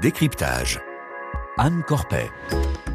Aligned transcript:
Décryptage. 0.00 0.80
Anne 1.58 1.82
Corpet. 1.86 2.30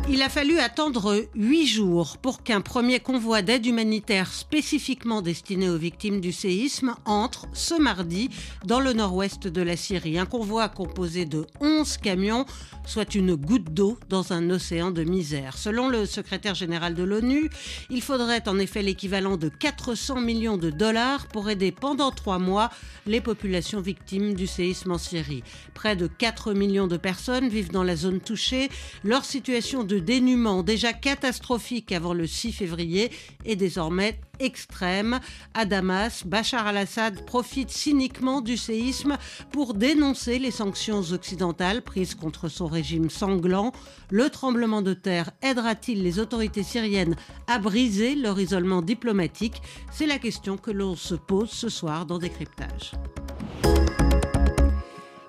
Il 0.08 0.22
a 0.22 0.30
fallu 0.30 0.60
attendre 0.60 1.26
huit 1.34 1.66
jours 1.66 2.18
pour 2.18 2.44
qu'un 2.44 2.62
premier 2.62 3.00
convoi 3.00 3.42
d'aide 3.42 3.66
humanitaire 3.66 4.32
spécifiquement 4.32 5.24
destiné 5.24 5.68
aux 5.68 5.80
victimes 5.80 6.22
du 6.22 6.32
séisme 6.32 6.94
entre 7.06 7.48
ce 7.54 7.74
mardi 7.74 8.30
dans 8.66 8.80
le 8.80 8.94
nord-ouest 8.94 9.48
de 9.48 9.62
la 9.64 9.76
Syrie. 9.76 10.20
Un 10.20 10.28
convoi 10.28 10.70
composé 10.70 11.26
de 11.26 11.48
11 11.60 11.98
camions, 11.98 12.46
soit 12.86 13.16
une 13.16 13.34
goutte 13.34 13.74
d'eau 13.74 13.98
dans 14.08 14.32
un 14.32 14.52
océan 14.52 14.92
de 14.92 15.04
misère. 15.04 15.58
Selon 15.58 15.90
le 15.90 16.06
secrétaire 16.06 16.54
général 16.54 16.94
de 16.94 17.04
l'ONU, 17.04 17.50
il 17.90 18.04
faudrait 18.04 18.48
en 18.48 18.60
effet 18.60 18.84
l'équivalent 18.84 19.38
de 19.38 19.50
400 19.50 20.22
millions 20.22 20.58
de 20.58 20.70
dollars 20.70 21.26
pour 21.26 21.50
aider 21.50 21.72
pendant 21.72 22.12
trois 22.12 22.38
mois 22.38 22.70
les 23.08 23.22
populations 23.22 23.82
victimes 23.82 24.36
du 24.36 24.46
séisme 24.46 24.92
en 24.92 25.00
Syrie. 25.00 25.44
Près 25.74 25.96
de 25.96 26.06
4 26.06 26.54
millions 26.54 26.88
de 26.88 26.98
personnes 26.98 27.50
vivent 27.50 27.72
dans 27.72 27.84
la 27.84 27.96
zone 27.96 28.20
touchée. 28.20 28.70
Leur 29.04 29.26
situation 29.26 29.84
de 29.84 29.95
dénuement 30.02 30.64
déjà 30.64 30.94
catastrophique 30.94 31.92
avant 31.92 32.14
le 32.14 32.28
6 32.28 32.52
février 32.52 33.12
est 33.46 33.56
désormais 33.56 34.20
extrême. 34.40 35.20
À 35.54 35.66
Damas, 35.66 36.26
Bachar 36.26 36.68
al-Assad 36.68 37.26
profite 37.26 37.72
cyniquement 37.72 38.42
du 38.42 38.58
séisme 38.58 39.18
pour 39.52 39.74
dénoncer 39.74 40.40
les 40.40 40.52
sanctions 40.52 41.02
occidentales 41.12 41.82
prises 41.82 42.16
contre 42.16 42.48
son 42.48 42.68
régime 42.68 43.10
sanglant. 43.10 43.72
Le 44.10 44.30
tremblement 44.30 44.82
de 44.82 44.94
terre 44.94 45.32
aidera-t-il 45.42 46.04
les 46.04 46.20
autorités 46.20 46.64
syriennes 46.64 47.16
à 47.48 47.60
briser 47.60 48.16
leur 48.16 48.40
isolement 48.40 48.82
diplomatique? 48.82 49.62
C'est 49.92 50.08
la 50.08 50.20
question 50.20 50.58
que 50.58 50.72
l'on 50.72 50.96
se 50.96 51.16
pose 51.16 51.50
ce 51.50 51.70
soir 51.70 52.06
dans 52.06 52.20
Décryptage. 52.20 52.92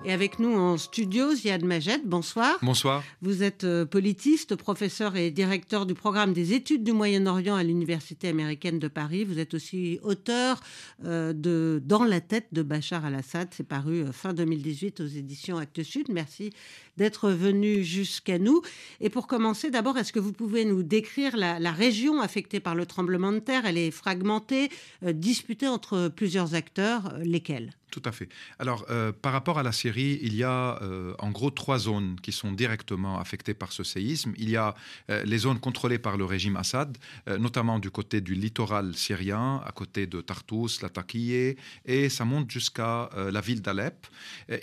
Et 0.07 0.13
avec 0.13 0.39
nous 0.39 0.55
en 0.55 0.77
studio, 0.77 1.35
Ziad 1.35 1.65
Majed, 1.65 2.03
bonsoir. 2.05 2.57
Bonsoir. 2.61 3.03
Vous 3.21 3.43
êtes 3.43 3.65
euh, 3.65 3.85
politiste, 3.85 4.55
professeur 4.55 5.17
et 5.17 5.31
directeur 5.31 5.85
du 5.85 5.95
programme 5.95 6.31
des 6.31 6.53
études 6.53 6.85
du 6.85 6.93
Moyen-Orient 6.93 7.57
à 7.57 7.63
l'Université 7.63 8.29
américaine 8.29 8.79
de 8.79 8.87
Paris. 8.87 9.25
Vous 9.25 9.37
êtes 9.37 9.53
aussi 9.53 9.99
auteur 10.03 10.61
euh, 11.03 11.33
de 11.33 11.81
Dans 11.83 12.05
la 12.05 12.21
tête 12.21 12.47
de 12.53 12.61
Bachar 12.61 13.03
al-Assad. 13.03 13.49
C'est 13.51 13.67
paru 13.67 14.05
euh, 14.05 14.13
fin 14.13 14.33
2018 14.33 15.01
aux 15.01 15.07
éditions 15.07 15.57
Actes 15.57 15.83
Sud. 15.83 16.07
Merci 16.07 16.53
d'être 16.95 17.29
venu 17.29 17.83
jusqu'à 17.83 18.39
nous. 18.39 18.61
Et 19.01 19.09
pour 19.09 19.27
commencer, 19.27 19.71
d'abord, 19.71 19.97
est-ce 19.97 20.13
que 20.13 20.21
vous 20.21 20.31
pouvez 20.31 20.63
nous 20.63 20.83
décrire 20.83 21.35
la, 21.35 21.71
région 21.73 22.21
affectée 22.21 22.61
par 22.61 22.75
le 22.75 22.85
tremblement 22.85 23.33
de 23.33 23.39
terre? 23.39 23.65
Elle 23.65 23.77
est 23.77 23.91
fragmentée, 23.91 24.69
disputée 25.05 25.67
entre 25.67 26.07
plusieurs 26.07 26.53
acteurs. 26.53 27.13
lesquels? 27.25 27.73
Tout 27.89 28.01
à 28.03 28.11
fait. 28.11 28.27
Alors, 28.59 28.85
euh, 28.89 29.13
par 29.13 29.31
rapport 29.31 29.59
à 29.59 29.63
la 29.63 29.71
Syrie, 29.71 30.19
il 30.21 30.35
y 30.35 30.43
a 30.43 30.77
euh, 30.81 31.13
en 31.19 31.31
gros 31.31 31.51
trois 31.51 31.79
zones 31.79 32.17
qui 32.21 32.33
sont 32.33 32.51
directement 32.51 33.17
affectées 33.19 33.53
par 33.53 33.71
ce 33.71 33.83
séisme. 33.83 34.33
Il 34.37 34.49
y 34.49 34.57
a 34.57 34.75
euh, 35.09 35.23
les 35.23 35.37
zones 35.37 35.59
contrôlées 35.59 35.97
par 35.97 36.17
le 36.17 36.25
régime 36.25 36.57
Assad, 36.57 36.97
notamment 37.39 37.79
du 37.79 37.89
côté 37.89 38.19
du 38.19 38.33
littoral 38.33 38.95
syrien, 38.95 39.61
à 39.65 39.71
côté 39.71 40.05
de 40.05 40.21
Tartous, 40.21 40.81
Latakia, 40.81 41.53
et 41.85 42.09
ça 42.09 42.25
monte 42.25 42.51
jusqu'à 42.51 43.09
la 43.15 43.41
ville 43.41 43.61
d'Alep. 43.61 44.07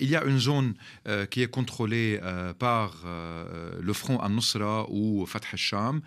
il 0.01 0.09
y 0.09 0.17
a 0.17 0.25
une 0.25 0.39
zone 0.39 0.75
qui 1.31 1.43
est 1.43 1.51
contrôlée 1.51 2.21
par 2.59 3.05
le 3.05 3.93
front 3.93 4.19
al-Nusra 4.19 4.87
ou 4.89 5.25
Fatah 5.27 5.49
al-Sham, 5.53 6.01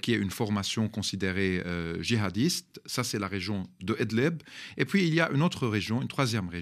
qui 0.00 0.12
est 0.12 0.16
une 0.16 0.30
formation 0.30 0.88
considérée 0.88 1.62
djihadiste. 2.00 2.80
Ça, 2.86 3.04
c'est 3.04 3.18
la 3.18 3.28
région 3.28 3.66
de 3.80 3.96
Idlib. 4.00 4.42
Et 4.76 4.84
puis, 4.84 5.06
il 5.06 5.14
y 5.14 5.20
a 5.20 5.30
une 5.30 5.42
autre 5.42 5.66
région, 5.66 6.02
une 6.02 6.08
troisième 6.08 6.48
région 6.48 6.61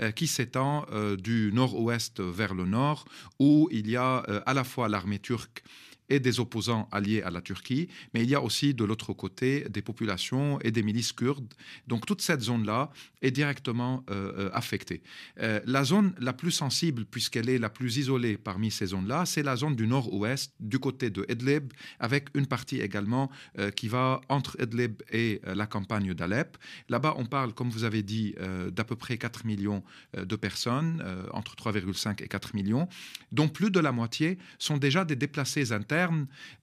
euh, 0.00 0.10
qui 0.10 0.26
s'étend 0.26 0.86
euh, 0.92 1.16
du 1.16 1.50
nord-ouest 1.52 2.20
vers 2.20 2.54
le 2.54 2.64
nord, 2.64 3.04
où 3.38 3.68
il 3.70 3.88
y 3.88 3.96
a 3.96 4.24
euh, 4.28 4.40
à 4.46 4.54
la 4.54 4.64
fois 4.64 4.88
l'armée 4.88 5.18
turque 5.18 5.62
et 6.08 6.20
des 6.20 6.40
opposants 6.40 6.88
alliés 6.92 7.22
à 7.22 7.30
la 7.30 7.40
Turquie, 7.40 7.88
mais 8.14 8.22
il 8.22 8.30
y 8.30 8.34
a 8.34 8.42
aussi 8.42 8.74
de 8.74 8.84
l'autre 8.84 9.12
côté 9.12 9.66
des 9.68 9.82
populations 9.82 10.58
et 10.60 10.70
des 10.70 10.82
milices 10.82 11.12
kurdes. 11.12 11.52
Donc 11.86 12.06
toute 12.06 12.22
cette 12.22 12.40
zone-là 12.40 12.90
est 13.22 13.30
directement 13.30 14.04
euh, 14.10 14.32
euh, 14.38 14.50
affectée. 14.52 15.02
Euh, 15.40 15.60
la 15.66 15.84
zone 15.84 16.14
la 16.18 16.32
plus 16.32 16.50
sensible, 16.50 17.04
puisqu'elle 17.04 17.48
est 17.48 17.58
la 17.58 17.70
plus 17.70 17.96
isolée 17.98 18.38
parmi 18.38 18.70
ces 18.70 18.86
zones-là, 18.86 19.26
c'est 19.26 19.42
la 19.42 19.56
zone 19.56 19.76
du 19.76 19.86
nord-ouest, 19.86 20.52
du 20.60 20.78
côté 20.78 21.10
de 21.10 21.26
Idlib, 21.28 21.72
avec 21.98 22.28
une 22.34 22.46
partie 22.46 22.80
également 22.80 23.30
qui 23.76 23.88
va 23.88 24.20
entre 24.28 24.56
Idlib 24.60 25.02
et 25.10 25.40
la 25.44 25.66
campagne 25.66 26.14
d'Alep. 26.14 26.56
Là-bas, 26.88 27.14
on 27.18 27.26
parle, 27.26 27.52
comme 27.52 27.70
vous 27.70 27.84
avez 27.84 28.02
dit, 28.02 28.34
d'à 28.70 28.84
peu 28.84 28.96
près 28.96 29.18
4 29.18 29.44
millions 29.44 29.82
de 30.16 30.36
personnes, 30.36 31.02
entre 31.32 31.54
3,5 31.56 32.22
et 32.22 32.28
4 32.28 32.54
millions, 32.54 32.88
dont 33.32 33.48
plus 33.48 33.70
de 33.70 33.80
la 33.80 33.92
moitié 33.92 34.38
sont 34.58 34.76
déjà 34.76 35.04
des 35.04 35.16
déplacés 35.16 35.72
internes 35.72 35.97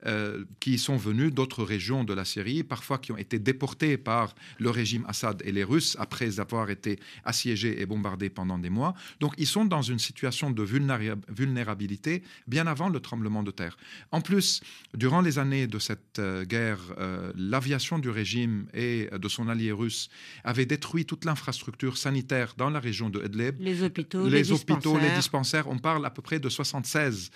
euh, 0.06 0.46
qui 0.60 0.78
sont 0.78 0.98
venus 0.98 1.34
d'autres 1.34 1.64
régions 1.64 2.04
de 2.04 2.14
la 2.14 2.26
Syrie, 2.26 2.64
parfois 2.64 2.98
qui 2.98 3.12
ont 3.12 3.18
été 3.18 3.40
déportés 3.40 3.98
par 3.98 4.36
le 4.60 4.70
régime 4.70 5.04
Assad 5.08 5.42
et 5.46 5.52
les 5.52 5.64
Russes 5.64 5.98
après 6.00 6.40
avoir 6.40 6.70
été 6.70 7.00
assiégés 7.24 7.82
et 7.82 7.86
bombardés 7.86 8.30
pendant 8.30 8.58
des 8.58 8.70
mois. 8.70 8.94
Donc 9.20 9.34
ils 9.38 9.48
sont 9.48 9.66
dans 9.66 9.82
une 9.82 10.00
situation 10.00 10.52
de 10.52 10.64
vulnérabilité 10.64 12.24
bien 12.48 12.68
avant 12.68 12.90
le 12.90 13.00
tremblement 13.00 13.44
de 13.44 13.52
terre. 13.52 13.78
En 14.12 14.22
plus, 14.22 14.62
durant 14.94 15.22
les 15.22 15.40
années 15.40 15.68
de 15.68 15.80
cette 15.80 16.20
euh, 16.20 16.46
guerre, 16.46 16.80
euh, 16.98 17.32
l'aviation 17.36 18.00
du 18.00 18.10
régime 18.10 18.68
et 18.74 19.10
de 19.12 19.28
son 19.28 19.50
allié 19.50 19.72
russe 19.72 20.10
avait 20.44 20.66
détruit 20.66 21.06
toute 21.06 21.26
l'infrastructure 21.26 21.98
sanitaire 21.98 22.54
dans 22.58 22.70
la 22.70 22.80
région 22.80 23.10
de 23.10 23.24
Idlib. 23.26 23.60
Les 23.60 23.84
hôpitaux, 23.84 24.26
les, 24.26 24.44
les 24.44 24.52
hôpitaux, 24.52 24.76
dispensaires. 24.76 25.10
les 25.10 25.16
dispensaires. 25.16 25.68
On 25.68 25.80
parle 25.80 26.06
à 26.06 26.10
peu 26.10 26.22
près 26.22 26.40
de 26.40 26.50
76 26.50 27.32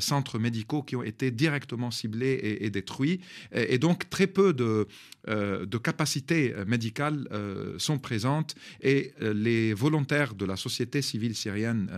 centres 0.00 0.38
médicaux 0.38 0.82
qui 0.82 0.96
ont 0.96 1.02
été 1.02 1.30
directement 1.32 1.90
ciblés 1.90 2.58
et, 2.60 2.70
détruits. 2.70 3.20
Et, 3.52 3.78
donc, 3.78 4.08
très 4.10 4.26
peu 4.26 4.52
de, 4.52 4.86
euh, 5.28 5.66
de 5.66 5.78
capacités 5.78 6.54
médicales 6.66 7.28
euh, 7.32 7.78
sont 7.78 7.98
présentes. 7.98 8.54
Et 8.80 9.12
euh, 9.22 9.32
les 9.32 9.74
volontaires 9.74 10.34
de 10.34 10.44
la 10.44 10.56
société 10.56 11.02
civile 11.02 11.34
syrienne 11.34 11.90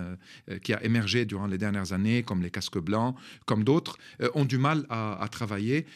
qui 0.62 0.72
a 0.72 0.82
émergé 0.84 1.24
durant 1.24 1.46
les 1.46 1.58
dernières 1.58 1.92
années, 1.92 2.22
comme 2.22 2.42
les 2.42 2.50
casques 2.50 2.78
blancs, 2.78 3.16
comme 3.46 3.64
d'autres, 3.64 3.98
ont 4.34 4.44
du 4.44 4.58
mal 4.58 4.86
à 4.88 5.26
travailler 5.30 5.86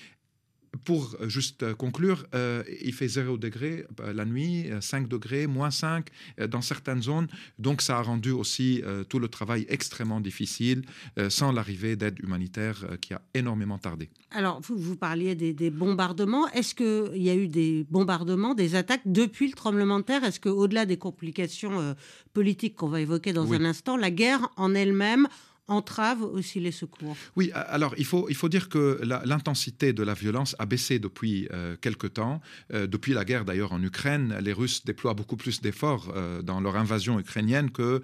pour 0.84 1.16
euh, 1.20 1.28
juste 1.28 1.62
euh, 1.62 1.74
conclure, 1.74 2.26
euh, 2.34 2.62
il 2.82 2.92
fait 2.92 3.08
0 3.08 3.38
degré 3.38 3.86
la 3.98 4.24
nuit, 4.24 4.66
5 4.80 5.08
degrés, 5.08 5.46
moins 5.46 5.70
5 5.70 6.08
dans 6.48 6.60
certaines 6.60 7.02
zones. 7.02 7.28
Donc 7.58 7.82
ça 7.82 7.98
a 7.98 8.02
rendu 8.02 8.30
aussi 8.30 8.82
tout 9.08 9.18
le 9.18 9.28
travail 9.28 9.66
extrêmement 9.68 10.20
difficile 10.20 10.82
sans 11.28 11.52
l'arrivée 11.52 11.96
d'aide 11.96 12.18
humanitaire 12.22 12.86
qui 13.00 13.14
a 13.14 13.20
énormément 13.34 13.78
tardé. 13.78 14.10
Alors, 14.30 14.60
vous, 14.60 14.76
vous 14.76 14.96
parliez 14.96 15.34
des, 15.34 15.70
bombardements. 15.70 16.48
Est-ce 16.48 16.74
qu'il 16.74 17.22
y 17.22 17.30
a 17.30 17.34
eu 17.34 17.48
des 17.48 17.86
bombardements, 17.90 18.54
des 18.54 18.74
attaques 18.74 19.02
depuis 19.06 19.48
le 19.48 19.54
tremblement 19.54 19.98
de 19.98 20.04
terre? 20.04 20.24
Est-ce 20.24 20.40
qu'au-delà 20.40 20.86
des 20.86 20.96
complications 20.96 21.94
politiques 22.32 22.76
qu'on 22.76 22.88
va 22.88 23.00
évoquer 23.00 23.32
dans 23.32 23.52
un 23.52 23.64
instant, 23.64 23.96
la 23.96 24.10
guerre 24.10 24.48
en 24.56 24.74
elle-même 24.74 25.28
entrave 25.68 26.22
aussi 26.22 26.60
les 26.60 26.72
secours. 26.72 27.16
Oui, 27.36 27.50
alors 27.54 27.94
il 27.98 28.04
faut, 28.04 28.28
il 28.28 28.34
faut 28.34 28.48
dire 28.48 28.68
que 28.68 29.00
l'intensité 29.24 29.92
de 29.92 30.02
la 30.02 30.14
violence 30.14 30.56
a 30.58 30.66
baissé 30.66 30.98
depuis 30.98 31.46
euh, 31.52 31.76
quelque 31.80 32.06
temps. 32.06 32.40
Euh, 32.72 32.86
depuis 32.86 33.12
la 33.12 33.24
guerre 33.24 33.44
d'ailleurs 33.44 33.72
en 33.72 33.82
Ukraine, 33.82 34.36
les 34.40 34.52
Russes 34.52 34.84
déploient 34.84 35.14
beaucoup 35.14 35.36
plus 35.36 35.60
d'efforts 35.60 36.12
euh, 36.16 36.42
dans 36.42 36.60
leur 36.60 36.76
invasion 36.76 37.20
ukrainienne 37.20 37.70
que 37.70 38.02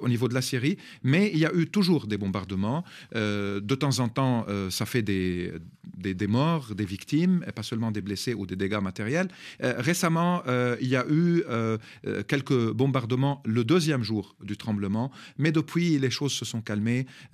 au 0.00 0.08
niveau 0.08 0.28
de 0.28 0.34
la 0.34 0.42
Syrie. 0.42 0.78
Mais 1.02 1.30
il 1.32 1.38
y 1.38 1.46
a 1.46 1.52
eu 1.54 1.66
toujours 1.66 2.06
des 2.06 2.16
bombardements. 2.18 2.84
de 3.12 3.74
temps 3.74 3.98
en 3.98 4.08
temps, 4.08 4.46
ça 4.70 4.86
fait 4.86 5.02
des, 5.02 5.52
des, 5.96 6.14
des, 6.14 6.26
morts, 6.26 6.74
des 6.74 6.84
victimes, 6.84 7.44
et 7.48 7.52
pas 7.52 7.62
seulement 7.62 7.90
des 7.90 8.00
blessés 8.00 8.34
ou 8.34 8.46
des 8.46 8.56
dégâts 8.56 8.80
matériels. 8.80 9.28
récemment, 9.60 10.42
il 10.80 10.88
y 10.88 10.96
a 10.96 11.04
eu 11.08 11.42
quelques 12.28 12.70
bombardements 12.72 13.42
le 13.44 13.64
deuxième 13.64 14.02
jour 14.02 14.36
du 14.42 14.56
tremblement, 14.56 15.10
mais 15.38 15.52
depuis, 15.52 15.98
les 15.98 16.10
choses 16.10 16.32
se 16.32 16.44
sont 16.44 16.60
calmées 16.60 16.75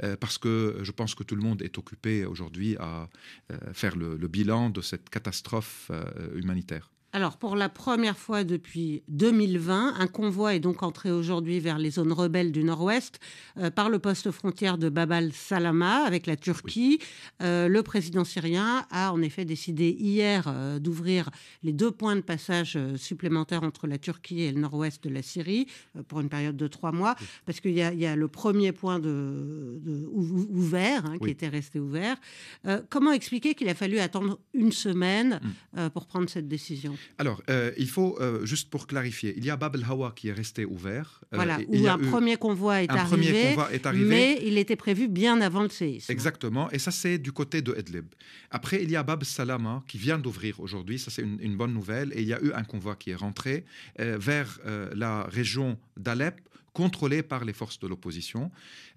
euh, 0.02 0.16
parce 0.16 0.38
que 0.38 0.78
je 0.82 0.92
pense 0.92 1.14
que 1.14 1.24
tout 1.24 1.36
le 1.36 1.42
monde 1.42 1.62
est 1.62 1.78
occupé 1.78 2.24
aujourd'hui 2.24 2.76
à 2.78 3.08
euh, 3.50 3.56
faire 3.72 3.96
le, 3.96 4.16
bilan 4.28 4.70
de 4.70 4.80
cette 4.80 5.10
catastrophe 5.10 5.90
euh, 5.90 6.38
humanitaire. 6.38 6.90
Alors, 7.14 7.36
pour 7.36 7.56
la 7.56 7.68
première 7.68 8.16
fois 8.16 8.42
depuis 8.42 9.02
2020, 9.08 9.96
un 10.00 10.06
convoi 10.06 10.54
est 10.54 10.60
donc 10.60 10.82
entré 10.82 11.10
aujourd'hui 11.10 11.60
vers 11.60 11.76
les 11.76 11.90
zones 11.90 12.12
rebelles 12.12 12.52
du 12.52 12.64
nord-ouest 12.64 13.20
euh, 13.58 13.70
par 13.70 13.90
le 13.90 13.98
poste 13.98 14.30
frontière 14.30 14.78
de 14.78 14.88
Bab 14.88 15.12
al-Salama 15.12 16.04
avec 16.06 16.26
la 16.26 16.36
Turquie. 16.36 17.00
Euh, 17.42 17.68
le 17.68 17.82
président 17.82 18.24
syrien 18.24 18.86
a 18.90 19.12
en 19.12 19.20
effet 19.20 19.44
décidé 19.44 19.90
hier 19.90 20.44
euh, 20.46 20.78
d'ouvrir 20.78 21.28
les 21.62 21.74
deux 21.74 21.90
points 21.90 22.16
de 22.16 22.22
passage 22.22 22.78
supplémentaires 22.96 23.62
entre 23.62 23.86
la 23.86 23.98
Turquie 23.98 24.40
et 24.44 24.50
le 24.50 24.60
nord-ouest 24.60 25.04
de 25.04 25.10
la 25.10 25.20
Syrie 25.20 25.66
pour 26.08 26.20
une 26.20 26.30
période 26.30 26.56
de 26.56 26.66
trois 26.66 26.92
mois, 26.92 27.14
parce 27.44 27.60
qu'il 27.60 27.72
y, 27.72 27.82
y, 27.82 28.06
a 28.06 28.16
le 28.16 28.28
premier 28.28 28.72
point 28.72 28.98
de, 28.98 29.82
ouvert 30.10 31.04
hein, 31.04 31.18
qui 31.22 31.28
était 31.28 31.48
resté 31.48 31.78
ouvert. 31.78 32.16
comment 32.88 33.12
expliquer 33.12 33.54
qu'il 33.54 33.68
a 33.68 33.74
fallu 33.74 33.98
attendre 33.98 34.38
une 34.54 34.72
semaine 34.72 35.40
mm. 35.76 35.90
pour 35.90 36.06
prendre 36.06 36.30
cette 36.30 36.48
décision? 36.48 36.96
Alors, 37.18 37.42
euh, 37.50 37.72
il 37.76 37.88
faut, 37.88 38.18
euh, 38.20 38.44
juste 38.44 38.70
pour 38.70 38.86
clarifier, 38.86 39.34
il 39.36 39.44
y 39.44 39.50
a 39.50 39.56
Bab 39.56 39.74
el-Hawa 39.76 40.12
qui 40.14 40.28
est 40.28 40.32
resté 40.32 40.64
ouvert. 40.64 41.20
Voilà, 41.32 41.58
où 41.68 41.86
un, 41.86 41.98
premier 41.98 42.36
convoi 42.36 42.82
est, 42.82 42.90
un 42.90 42.96
arrivé, 42.96 43.16
premier 43.16 43.48
convoi 43.48 43.72
est 43.72 43.86
arrivé. 43.86 44.04
Mais 44.04 44.40
il 44.44 44.58
était 44.58 44.76
prévu 44.76 45.08
bien 45.08 45.40
avant 45.40 45.62
le 45.62 45.68
séisme. 45.68 46.10
Exactement, 46.10 46.70
et 46.70 46.78
ça 46.78 46.90
c'est 46.90 47.18
du 47.18 47.32
côté 47.32 47.62
de 47.62 47.74
Idlib. 47.78 48.06
Après, 48.50 48.82
il 48.82 48.90
y 48.90 48.96
a 48.96 49.02
Bab 49.02 49.24
Salama 49.24 49.82
qui 49.88 49.98
vient 49.98 50.18
d'ouvrir 50.18 50.60
aujourd'hui, 50.60 50.98
ça 50.98 51.10
c'est 51.10 51.22
une, 51.22 51.56
bonne 51.56 51.72
nouvelle, 51.72 52.12
et 52.14 52.22
il 52.22 52.28
y 52.28 52.34
a 52.34 52.42
eu 52.42 52.52
un 52.52 52.64
convoi 52.64 52.96
qui 52.96 53.10
est 53.10 53.14
rentré 53.14 53.64
vers 53.98 54.58
la 54.94 55.24
région 55.24 55.78
d'Alep 55.96 56.40
contrôlé 56.72 57.22
par 57.22 57.44
les 57.44 57.52
forces 57.52 57.78
de 57.78 57.86
l'opposition. 57.86 58.50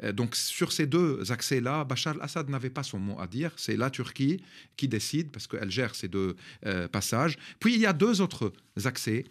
Euh, 0.04 0.12
donc 0.12 0.36
sur 0.36 0.72
ces 0.72 0.86
deux 0.86 1.32
accès-là, 1.32 1.84
Bachar 1.84 2.16
al-Assad 2.16 2.50
n'avait 2.50 2.70
pas 2.70 2.84
son 2.84 3.00
mot 3.00 3.20
à 3.20 3.28
dire. 3.28 3.52
C'est 3.58 3.78
la 3.78 3.90
Turquie 3.90 4.42
qui 4.78 4.88
décide 4.88 5.32
parce 5.32 5.48
qu'elle 5.48 5.72
gère 5.72 5.96
ces 5.96 6.08
deux 6.08 6.36
euh, 6.66 6.88
passages. 6.88 7.38
Puis 7.60 7.76
il 7.76 7.82
y 7.82 7.86
a 7.86 7.94
deux 7.94 8.22
autres 8.22 8.54
accès 8.86 9.26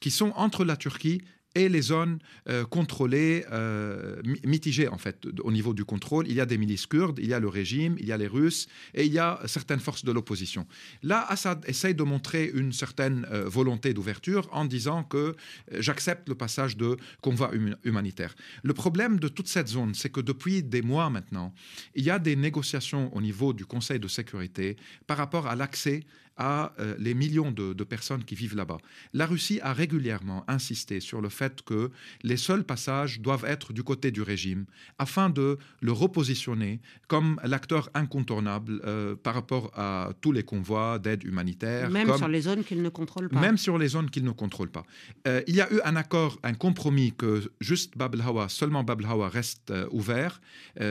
qui 0.00 0.10
sont 0.10 0.32
entre 0.36 0.64
la 0.64 0.76
Turquie 0.76 1.22
et 1.54 1.68
les 1.68 1.82
zones 1.82 2.18
euh, 2.48 2.64
contrôlées, 2.64 3.44
euh, 3.50 4.22
mitigées 4.44 4.88
en 4.88 4.98
fait 4.98 5.26
au 5.42 5.50
niveau 5.50 5.74
du 5.74 5.84
contrôle. 5.84 6.28
Il 6.28 6.34
y 6.34 6.40
a 6.40 6.46
des 6.46 6.58
milices 6.58 6.86
kurdes, 6.86 7.18
il 7.20 7.28
y 7.28 7.34
a 7.34 7.40
le 7.40 7.48
régime, 7.48 7.96
il 7.98 8.06
y 8.06 8.12
a 8.12 8.16
les 8.16 8.26
Russes 8.26 8.68
et 8.94 9.04
il 9.04 9.12
y 9.12 9.18
a 9.18 9.40
certaines 9.46 9.80
forces 9.80 10.04
de 10.04 10.12
l'opposition. 10.12 10.66
Là, 11.02 11.26
Assad 11.28 11.64
essaye 11.66 11.94
de 11.94 12.02
montrer 12.02 12.50
une 12.54 12.72
certaine 12.72 13.26
euh, 13.30 13.48
volonté 13.48 13.94
d'ouverture 13.94 14.48
en 14.52 14.64
disant 14.64 15.02
que 15.02 15.34
j'accepte 15.72 16.28
le 16.28 16.34
passage 16.34 16.76
de 16.76 16.96
convois 17.20 17.50
humanitaires. 17.84 18.34
Le 18.62 18.74
problème 18.74 19.18
de 19.18 19.28
toute 19.28 19.48
cette 19.48 19.68
zone, 19.68 19.94
c'est 19.94 20.10
que 20.10 20.20
depuis 20.20 20.62
des 20.62 20.82
mois 20.82 21.10
maintenant, 21.10 21.52
il 21.94 22.04
y 22.04 22.10
a 22.10 22.18
des 22.18 22.36
négociations 22.36 23.14
au 23.14 23.20
niveau 23.20 23.52
du 23.52 23.66
Conseil 23.66 23.98
de 23.98 24.08
sécurité 24.08 24.76
par 25.06 25.16
rapport 25.16 25.46
à 25.46 25.56
l'accès 25.56 26.04
à 26.40 26.72
euh, 26.80 26.94
les 26.98 27.12
millions 27.14 27.52
de, 27.52 27.84
personnes 27.84 28.24
qui 28.24 28.34
vivent 28.34 28.56
là-bas. 28.56 28.78
La 29.12 29.26
Russie 29.26 29.60
a 29.62 29.72
régulièrement 29.72 30.44
insisté 30.48 31.00
sur 31.00 31.20
le 31.20 31.28
fait 31.28 31.62
que 31.62 31.90
les 32.22 32.36
seuls 32.36 32.64
passages 32.64 33.20
doivent 33.20 33.44
être 33.44 33.72
du 33.72 33.82
côté 33.82 34.10
du 34.10 34.22
régime 34.22 34.64
afin 34.98 35.28
de 35.28 35.58
le 35.80 35.92
repositionner 35.92 36.80
comme 37.08 37.40
l'acteur 37.44 37.90
incontournable 37.94 38.80
euh, 38.84 39.16
par 39.16 39.34
rapport 39.34 39.70
à 39.74 40.12
tous 40.20 40.32
les 40.32 40.42
convois 40.42 40.98
d'aide 40.98 41.24
humanitaire. 41.24 41.90
Même 41.90 42.16
sur 42.16 42.28
les 42.28 42.40
zones 42.42 42.64
qu'il 42.64 42.80
ne 42.82 42.88
contrôle 42.88 43.28
pas. 43.28 43.40
Même 43.40 43.58
sur 43.58 43.76
les 43.76 43.88
zones 43.88 44.08
qu'il 44.08 44.24
ne 44.24 44.30
contrôle 44.30 44.70
pas. 44.70 44.84
Euh, 45.28 45.42
il 45.46 45.56
y 45.56 45.60
a 45.60 45.70
eu 45.72 45.80
un 45.84 45.96
accord, 45.96 46.38
un 46.42 46.54
compromis 46.54 47.12
que 47.12 47.50
juste 47.60 47.98
Bab 47.98 48.14
el-Hawa, 48.14 48.48
seulement 48.48 48.82
Bab 48.82 49.00
el-Hawa 49.00 49.28
reste 49.28 49.72
ouvert 49.90 50.40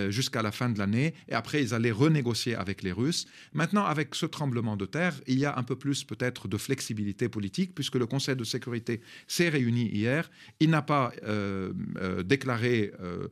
jusqu'à 0.10 0.42
la 0.44 0.52
fin 0.52 0.70
de 0.70 0.78
l'année 0.78 1.14
et 1.28 1.34
après 1.34 1.64
ils 1.64 1.74
allaient 1.74 1.92
renégocier 1.92 2.56
avec 2.56 2.84
les 2.84 2.92
Russes. 2.92 3.26
Maintenant, 3.54 3.86
avec 3.86 4.14
ce 4.14 4.26
tremblement 4.26 4.78
de 4.78 4.86
terre, 4.86 5.16
il 5.28 5.39
il 5.40 5.44
y 5.44 5.46
a 5.46 5.58
un 5.58 5.64
peu 5.64 5.78
plus 5.78 6.04
peut-être 6.04 6.50
de 6.50 6.58
flexibilité 6.58 7.30
politique, 7.30 7.74
puisque 7.74 7.96
le 7.96 8.06
Conseil 8.06 8.36
de 8.36 8.44
sécurité 8.44 9.00
s'est 9.26 9.48
réuni 9.48 9.86
hier. 9.88 10.30
Il 10.60 10.70
n'a 10.70 10.82
pas 10.82 11.14
euh, 11.24 11.72
euh, 12.02 12.24
déclaré, 12.24 12.92
euh, 13.02 13.28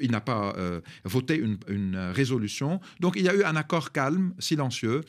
il 0.00 0.10
n'a 0.10 0.20
pas 0.20 0.56
voté 1.04 1.36
une, 1.36 1.58
une, 1.68 1.96
résolution. 1.96 2.80
Donc 2.98 3.14
il 3.16 3.22
y 3.22 3.28
a 3.28 3.34
eu 3.34 3.44
un 3.44 3.56
accord 3.56 3.92
calme, 3.92 4.34
silencieux, 4.38 5.02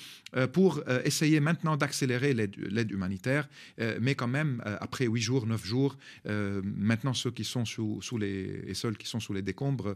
pour 0.53 0.83
essayer 1.03 1.39
maintenant 1.39 1.77
d'accélérer 1.77 2.33
l'aide 2.33 2.92
humanitaire. 2.92 3.47
mais 4.00 4.13
quand 4.15 4.27
même, 4.27 4.62
après 4.81 5.06
huit 5.06 5.21
jours, 5.21 5.47
neuf 5.47 5.65
jours, 5.65 5.97
maintenant 6.25 7.13
ceux 7.13 7.31
qui 7.31 7.44
sont 7.44 7.65
sous, 7.65 8.01
sous, 8.01 8.18
les 8.18 8.63
et 8.68 8.74
seuls 8.74 8.97
qui 8.97 9.07
sont 9.07 9.19
sous 9.19 9.33
les 9.33 9.42
décombres, 9.42 9.95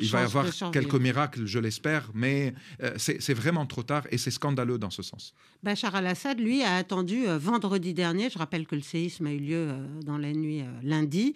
il 0.00 0.10
va 0.10 0.20
y 0.20 0.24
avoir 0.24 0.46
quelques 0.72 1.00
miracles, 1.08 1.44
je 1.46 1.58
l'espère, 1.58 2.10
mais 2.14 2.54
c'est 2.96 3.34
vraiment 3.34 3.66
trop 3.66 3.82
tard 3.82 4.04
et 4.10 4.18
c'est 4.18 4.30
scandaleux 4.30 4.78
dans 4.78 4.90
ce 4.90 5.02
sens. 5.02 5.34
Bachar 5.64 5.94
al-Assad, 5.94 6.38
lui, 6.40 6.62
a 6.62 6.76
attendu 6.76 7.26
euh, 7.26 7.38
vendredi 7.38 7.94
dernier, 7.94 8.28
je 8.28 8.36
rappelle 8.38 8.66
que 8.66 8.74
le 8.74 8.82
séisme 8.82 9.26
a 9.26 9.32
eu 9.32 9.38
lieu 9.38 9.68
euh, 9.70 10.02
dans 10.04 10.18
la 10.18 10.30
nuit 10.34 10.60
euh, 10.60 10.64
lundi, 10.82 11.34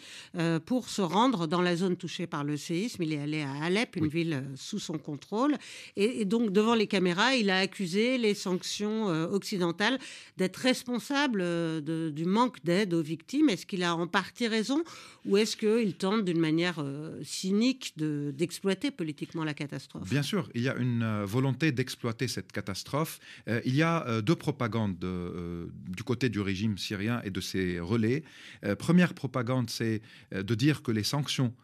pour 0.67 0.91
se 0.91 1.01
rendre 1.01 1.47
dans 1.47 1.63
la 1.63 1.75
zone 1.77 1.97
touchée 1.97 2.27
par 2.27 2.45
le 2.45 2.59
séisme. 2.59 3.03
Il 3.03 3.15
est 3.15 3.19
allé 3.19 3.41
à 3.41 3.65
Alep, 3.65 3.97
une 3.97 4.07
ville 4.07 4.45
sous 4.55 4.79
son 4.79 4.99
contrôle. 4.99 5.57
Et, 5.97 6.27
donc, 6.27 6.53
devant 6.53 6.75
les 6.75 6.87
caméras, 6.87 7.35
il 7.35 7.49
a 7.49 7.59
accusé 7.59 8.19
les 8.19 8.35
sanctions 8.35 9.07
occidentales 9.07 9.99
d'être 10.37 10.57
responsables 10.57 11.43
du 11.83 12.25
manque 12.25 12.63
d'aide 12.65 12.93
aux 12.95 13.03
victimes. 13.03 13.49
Est-ce 13.49 13.65
qu'il 13.67 13.83
a 13.83 13.97
en 13.97 14.07
partie 14.07 14.47
raison 14.47 14.83
ou 15.25 15.37
est-ce 15.37 15.57
qu'il 15.57 15.95
tente 15.95 16.25
d'une 16.25 16.41
manière 16.41 16.85
cynique 17.23 17.95
d'exploiter 17.97 18.91
politiquement 18.91 19.45
la 19.45 19.55
catastrophe? 19.55 20.09
Bien 20.09 20.23
sûr, 20.23 20.49
il 20.55 20.63
y 20.63 20.69
a 20.69 20.77
une 20.77 21.25
volonté 21.25 21.73
d'exploiter 21.73 22.29
cette 22.29 22.53
catastrophe. 22.53 23.19
il 23.65 23.75
y 23.75 23.83
a 23.83 24.18
deux 24.23 24.37
propagandes 24.37 25.03
euh, 25.05 25.67
du 25.89 26.03
côté 26.03 26.29
du 26.29 26.41
régime 26.41 26.79
syrien 26.79 27.21
et 27.25 27.31
de 27.31 27.41
ses 27.41 27.81
relais. 27.81 28.23
Euh, 28.65 28.75
première 28.75 29.15
propagande, 29.15 29.71
c'est 29.71 30.01
euh, 30.35 30.43
de 30.43 30.55
dire 30.55 30.83
que 30.83 30.93
les 30.93 31.05
sanctions 31.05 31.55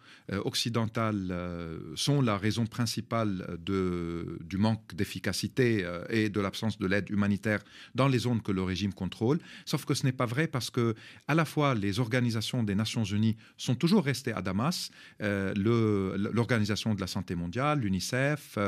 occidentales 0.47 1.37
sont 1.97 2.23
la 2.23 2.39
raison 2.39 2.65
principale 2.65 3.59
de, 3.62 4.39
du 4.43 4.56
manque 4.56 4.95
d'efficacité 4.95 5.87
et 6.09 6.31
de 6.31 6.41
l'absence 6.41 6.79
de 6.79 6.87
l'aide 6.87 7.11
humanitaire 7.11 7.61
dans 7.95 8.09
les 8.09 8.21
zones 8.21 8.41
que 8.41 8.51
le 8.51 8.62
régime 8.62 8.95
contrôle. 8.95 9.39
Sauf 9.67 9.85
que 9.85 9.93
ce 9.93 10.06
n'est 10.06 10.12
pas 10.12 10.25
vrai 10.25 10.47
parce 10.47 10.71
que 10.71 10.95
à 11.29 11.35
la 11.35 11.45
fois 11.45 11.75
les 11.75 12.01
organisations 12.01 12.62
des 12.62 12.75
Nations 12.75 13.05
Unies 13.05 13.37
sont 13.59 13.75
toujours 13.75 14.03
restées 14.03 14.33
à 14.33 14.41
Damas, 14.41 14.91
l'Organisation 15.21 16.95
de 16.95 17.03
la 17.03 17.06
Santé 17.06 17.35
mondiale, 17.35 17.81
l'UNICEF, 17.81 18.59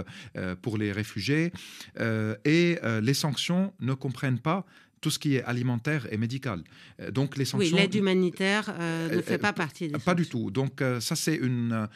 pour 0.60 0.76
les 0.76 0.92
réfugiés, 0.92 1.52
et 2.44 2.78
les 3.00 3.14
sanctions 3.14 3.72
ne 3.80 3.94
comprennent 3.94 4.40
pas 4.40 4.64
tout 5.06 5.10
ce 5.12 5.20
qui 5.20 5.36
est 5.36 5.44
alimentaire 5.44 6.08
et 6.10 6.16
médical. 6.16 6.64
Euh, 6.98 7.12
donc 7.12 7.36
les 7.36 7.44
sanctions. 7.44 7.76
Oui, 7.76 7.80
l'aide 7.80 7.94
humanitaire 7.94 8.74
euh, 8.76 9.08
ne 9.14 9.22
fait 9.22 9.38
pas 9.38 9.52
partie 9.52 9.86
des. 9.86 9.96
Pas 10.00 10.16
du 10.16 10.26
tout. 10.26 10.50
Donc 10.50 10.82
euh, 10.82 10.98
ça 10.98 11.14
c'est 11.14 11.36
une 11.36 11.88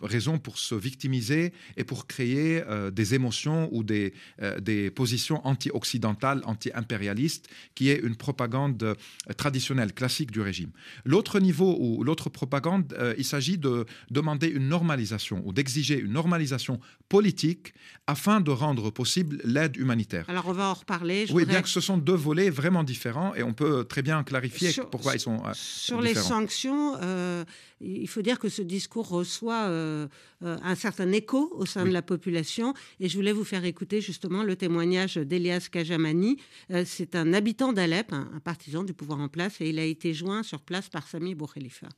raison 0.00 0.38
pour 0.38 0.56
se 0.58 0.76
victimiser 0.76 1.52
et 1.76 1.82
pour 1.82 2.06
créer 2.06 2.62
des 2.92 3.14
émotions 3.14 3.68
ou 3.72 3.82
des 3.82 4.12
des 4.60 4.90
positions 4.90 5.40
anti-occidentales, 5.46 6.42
anti-impérialistes, 6.44 7.48
qui 7.74 7.88
est 7.88 7.98
une 8.08 8.16
propagande 8.16 8.96
traditionnelle 9.36 9.92
classique 9.92 10.30
du 10.30 10.40
régime. 10.40 10.70
L'autre 11.04 11.40
niveau 11.40 11.76
ou 11.80 12.04
l'autre 12.04 12.28
propagande, 12.30 12.86
il 13.18 13.24
s'agit 13.24 13.58
de 13.58 13.86
demander 14.10 14.48
une 14.48 14.68
normalisation 14.68 15.42
ou 15.46 15.52
d'exiger 15.52 15.98
une 15.98 16.12
normalisation 16.12 16.80
politique 17.08 17.74
afin 18.06 18.40
de 18.40 18.50
rendre 18.50 18.90
possible 18.90 19.40
l'aide 19.44 19.76
humanitaire. 19.76 20.24
Alors 20.28 20.46
on 20.46 20.52
va 20.52 20.68
en 20.68 20.74
reparler. 20.74 21.26
Je 21.26 21.32
oui, 21.32 21.44
bien 21.44 21.62
que 21.62 21.68
ce 21.68 21.80
sont 21.80 21.96
deux 21.98 22.14
volets 22.14 22.35
vraiment 22.50 22.84
différents 22.84 23.34
et 23.34 23.42
on 23.42 23.52
peut 23.52 23.84
très 23.84 24.02
bien 24.02 24.22
clarifier 24.22 24.70
pourquoi 24.90 25.14
ils 25.14 25.20
sont 25.20 25.42
euh, 25.44 25.52
Sur 25.54 26.00
les 26.00 26.14
sanctions, 26.14 26.96
euh, 27.02 27.44
il 27.80 28.08
faut 28.08 28.22
dire 28.22 28.38
que 28.38 28.48
ce 28.48 28.62
discours 28.62 29.08
reçoit 29.08 29.64
euh, 29.64 30.06
un 30.42 30.74
certain 30.74 31.10
écho 31.12 31.52
au 31.54 31.66
sein 31.66 31.84
de 31.84 31.90
la 31.90 32.02
population 32.02 32.74
et 33.00 33.08
je 33.08 33.16
voulais 33.16 33.32
vous 33.32 33.44
faire 33.44 33.64
écouter 33.64 34.00
justement 34.00 34.42
le 34.42 34.56
témoignage 34.56 35.16
d'Elias 35.16 35.68
Kajamani. 35.70 36.38
C'est 36.84 37.14
un 37.16 37.32
habitant 37.32 37.72
d'Alep, 37.72 38.12
un, 38.12 38.40
partisan 38.44 38.84
du 38.84 38.94
pouvoir 38.94 39.20
en 39.20 39.28
place 39.28 39.60
et 39.60 39.68
il 39.68 39.78
a 39.78 39.84
été 39.84 40.14
joint 40.14 40.42
sur 40.42 40.60
place 40.62 40.88
par 40.88 41.08
Sami 41.08 41.34
Boukhelifa. 41.34 41.88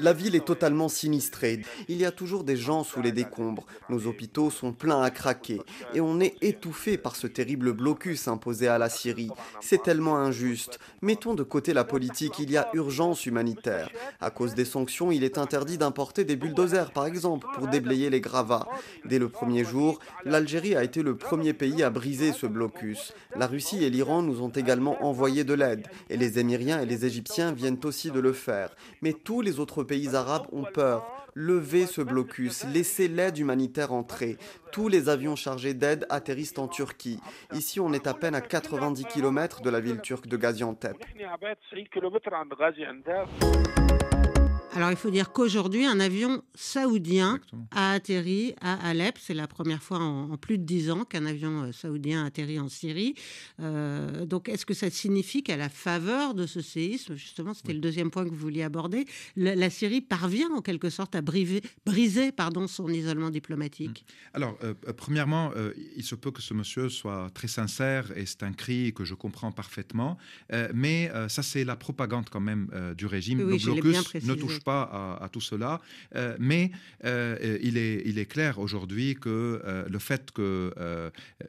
La 0.00 0.12
ville 0.12 0.34
est 0.36 0.44
totalement 0.44 0.88
sinistrée. 0.88 1.62
Il 1.88 1.96
y 1.96 2.04
a 2.04 2.12
toujours 2.12 2.44
des 2.44 2.56
gens 2.56 2.84
sous 2.84 3.02
les 3.02 3.12
décombres. 3.12 3.66
Nos 3.88 4.06
hôpitaux 4.06 4.50
sont 4.50 4.72
pleins 4.72 5.02
à 5.02 5.10
craquer. 5.10 5.60
Et 5.94 6.00
on 6.00 6.20
est 6.20 6.36
étouffé 6.42 6.96
par 6.96 7.16
ce 7.16 7.26
terrible 7.26 7.72
blocus 7.72 8.28
imposé 8.28 8.68
à 8.68 8.78
la 8.78 8.88
Syrie. 8.88 9.30
C'est 9.60 9.82
tellement 9.82 10.16
injuste. 10.18 10.78
Mettons 11.02 11.34
de 11.34 11.42
côté 11.42 11.72
la 11.72 11.84
politique, 11.84 12.38
il 12.38 12.50
y 12.50 12.56
a 12.56 12.68
urgence 12.74 13.26
humanitaire. 13.26 13.90
À 14.20 14.30
cause 14.30 14.54
des 14.54 14.64
sanctions, 14.64 15.10
il 15.10 15.24
est 15.24 15.38
interdit 15.38 15.78
d'importer 15.78 16.24
des 16.24 16.36
bulldozers, 16.36 16.92
par 16.92 17.06
exemple, 17.06 17.46
pour 17.54 17.68
déblayer 17.68 18.10
les 18.10 18.20
gravats. 18.20 18.68
Dès 19.04 19.18
le 19.18 19.28
premier 19.28 19.64
jour, 19.64 19.98
l'Algérie 20.24 20.76
a 20.76 20.84
été 20.84 21.02
le 21.02 21.16
premier 21.16 21.52
pays 21.52 21.82
à 21.82 21.90
briser 21.90 22.32
ce 22.32 22.46
blocus. 22.46 23.12
La 23.36 23.46
Russie 23.46 23.84
et 23.84 23.90
l'Iran 23.90 24.22
nous 24.22 24.42
ont 24.42 24.48
également 24.48 25.04
envoyé 25.04 25.44
de 25.44 25.54
l'aide. 25.54 25.86
Et 26.10 26.16
les 26.16 26.38
Émiriens 26.38 26.80
et 26.80 26.86
les 26.86 27.04
Égyptiens 27.04 27.52
viennent 27.52 27.80
aussi 27.84 28.10
de 28.10 28.20
le 28.20 28.32
faire. 28.32 28.67
Mais 29.02 29.12
tous 29.12 29.40
les 29.40 29.60
autres 29.60 29.84
pays 29.84 30.14
arabes 30.14 30.46
ont 30.52 30.64
peur. 30.64 31.06
Levez 31.34 31.86
ce 31.86 32.00
blocus, 32.00 32.64
laissez 32.64 33.06
l'aide 33.06 33.38
humanitaire 33.38 33.92
entrer. 33.92 34.38
Tous 34.72 34.88
les 34.88 35.08
avions 35.08 35.36
chargés 35.36 35.74
d'aide 35.74 36.04
atterrissent 36.10 36.58
en 36.58 36.66
Turquie. 36.66 37.20
Ici, 37.52 37.78
on 37.78 37.92
est 37.92 38.08
à 38.08 38.14
peine 38.14 38.34
à 38.34 38.40
90 38.40 39.04
km 39.04 39.62
de 39.62 39.70
la 39.70 39.80
ville 39.80 40.00
turque 40.00 40.26
de 40.26 40.36
Gaziantep. 40.36 40.96
Alors 44.74 44.90
il 44.90 44.96
faut 44.96 45.10
dire 45.10 45.32
qu'aujourd'hui, 45.32 45.86
un 45.86 45.98
avion 45.98 46.42
saoudien 46.54 47.40
a 47.70 47.92
atterri 47.92 48.54
à 48.60 48.74
Alep. 48.88 49.16
C'est 49.18 49.34
la 49.34 49.46
première 49.46 49.82
fois 49.82 49.98
en, 49.98 50.36
plus 50.36 50.58
de 50.58 50.64
dix 50.64 50.90
ans 50.90 51.04
qu'un 51.04 51.24
avion 51.26 51.64
euh, 51.64 51.72
saoudien 51.72 52.24
atterrit 52.24 52.60
en 52.60 52.68
Syrie. 52.68 53.14
Euh, 53.60 54.26
donc 54.26 54.48
est-ce 54.48 54.66
que 54.66 54.74
ça 54.74 54.90
signifie 54.90 55.42
qu'à 55.42 55.56
la 55.56 55.68
faveur 55.68 56.34
de 56.34 56.46
ce 56.46 56.60
séisme, 56.60 57.16
justement, 57.16 57.54
c'était 57.54 57.72
le 57.72 57.80
deuxième 57.80 58.10
point 58.10 58.24
que 58.24 58.28
vous 58.28 58.36
vouliez 58.36 58.62
aborder, 58.62 59.06
la, 59.36 59.70
Syrie 59.70 60.00
parvient 60.00 60.50
en 60.50 60.60
quelque 60.60 60.90
sorte 60.90 61.14
à 61.14 61.22
briser, 61.22 62.32
pardon, 62.32 62.66
son 62.66 62.88
isolement 62.88 63.30
diplomatique? 63.30 64.04
Mmh. 64.06 64.36
Alors, 64.36 64.58
euh, 64.62 64.74
premièrement, 64.96 65.50
il 65.96 66.04
se 66.04 66.14
peut 66.14 66.30
que 66.30 66.42
ce 66.42 66.54
monsieur 66.54 66.88
soit 66.88 67.30
très 67.34 67.48
sincère 67.48 68.16
et 68.16 68.26
c'est 68.26 68.42
un 68.42 68.52
cri 68.52 68.92
que 68.94 69.04
je 69.04 69.14
comprends 69.14 69.52
parfaitement. 69.52 70.18
mais 70.74 71.10
ça, 71.28 71.42
c'est 71.42 71.64
la 71.64 71.76
propagande 71.76 72.28
quand 72.30 72.40
même 72.40 72.68
du 72.96 73.06
régime. 73.06 73.38
le 73.38 73.56
blocus 73.56 74.14
ne 74.24 74.34
touche 74.34 74.57
pas 74.60 75.18
à, 75.20 75.28
tout 75.28 75.40
cela, 75.40 75.80
euh, 76.14 76.36
mais 76.38 76.70
euh, 77.04 77.58
il, 77.62 77.76
est, 77.76 78.02
il 78.04 78.18
est 78.18 78.26
clair 78.26 78.58
aujourd'hui 78.58 79.14
que 79.14 79.60
euh, 79.64 79.84
le 79.88 79.98
fait 79.98 80.30
que 80.30 80.72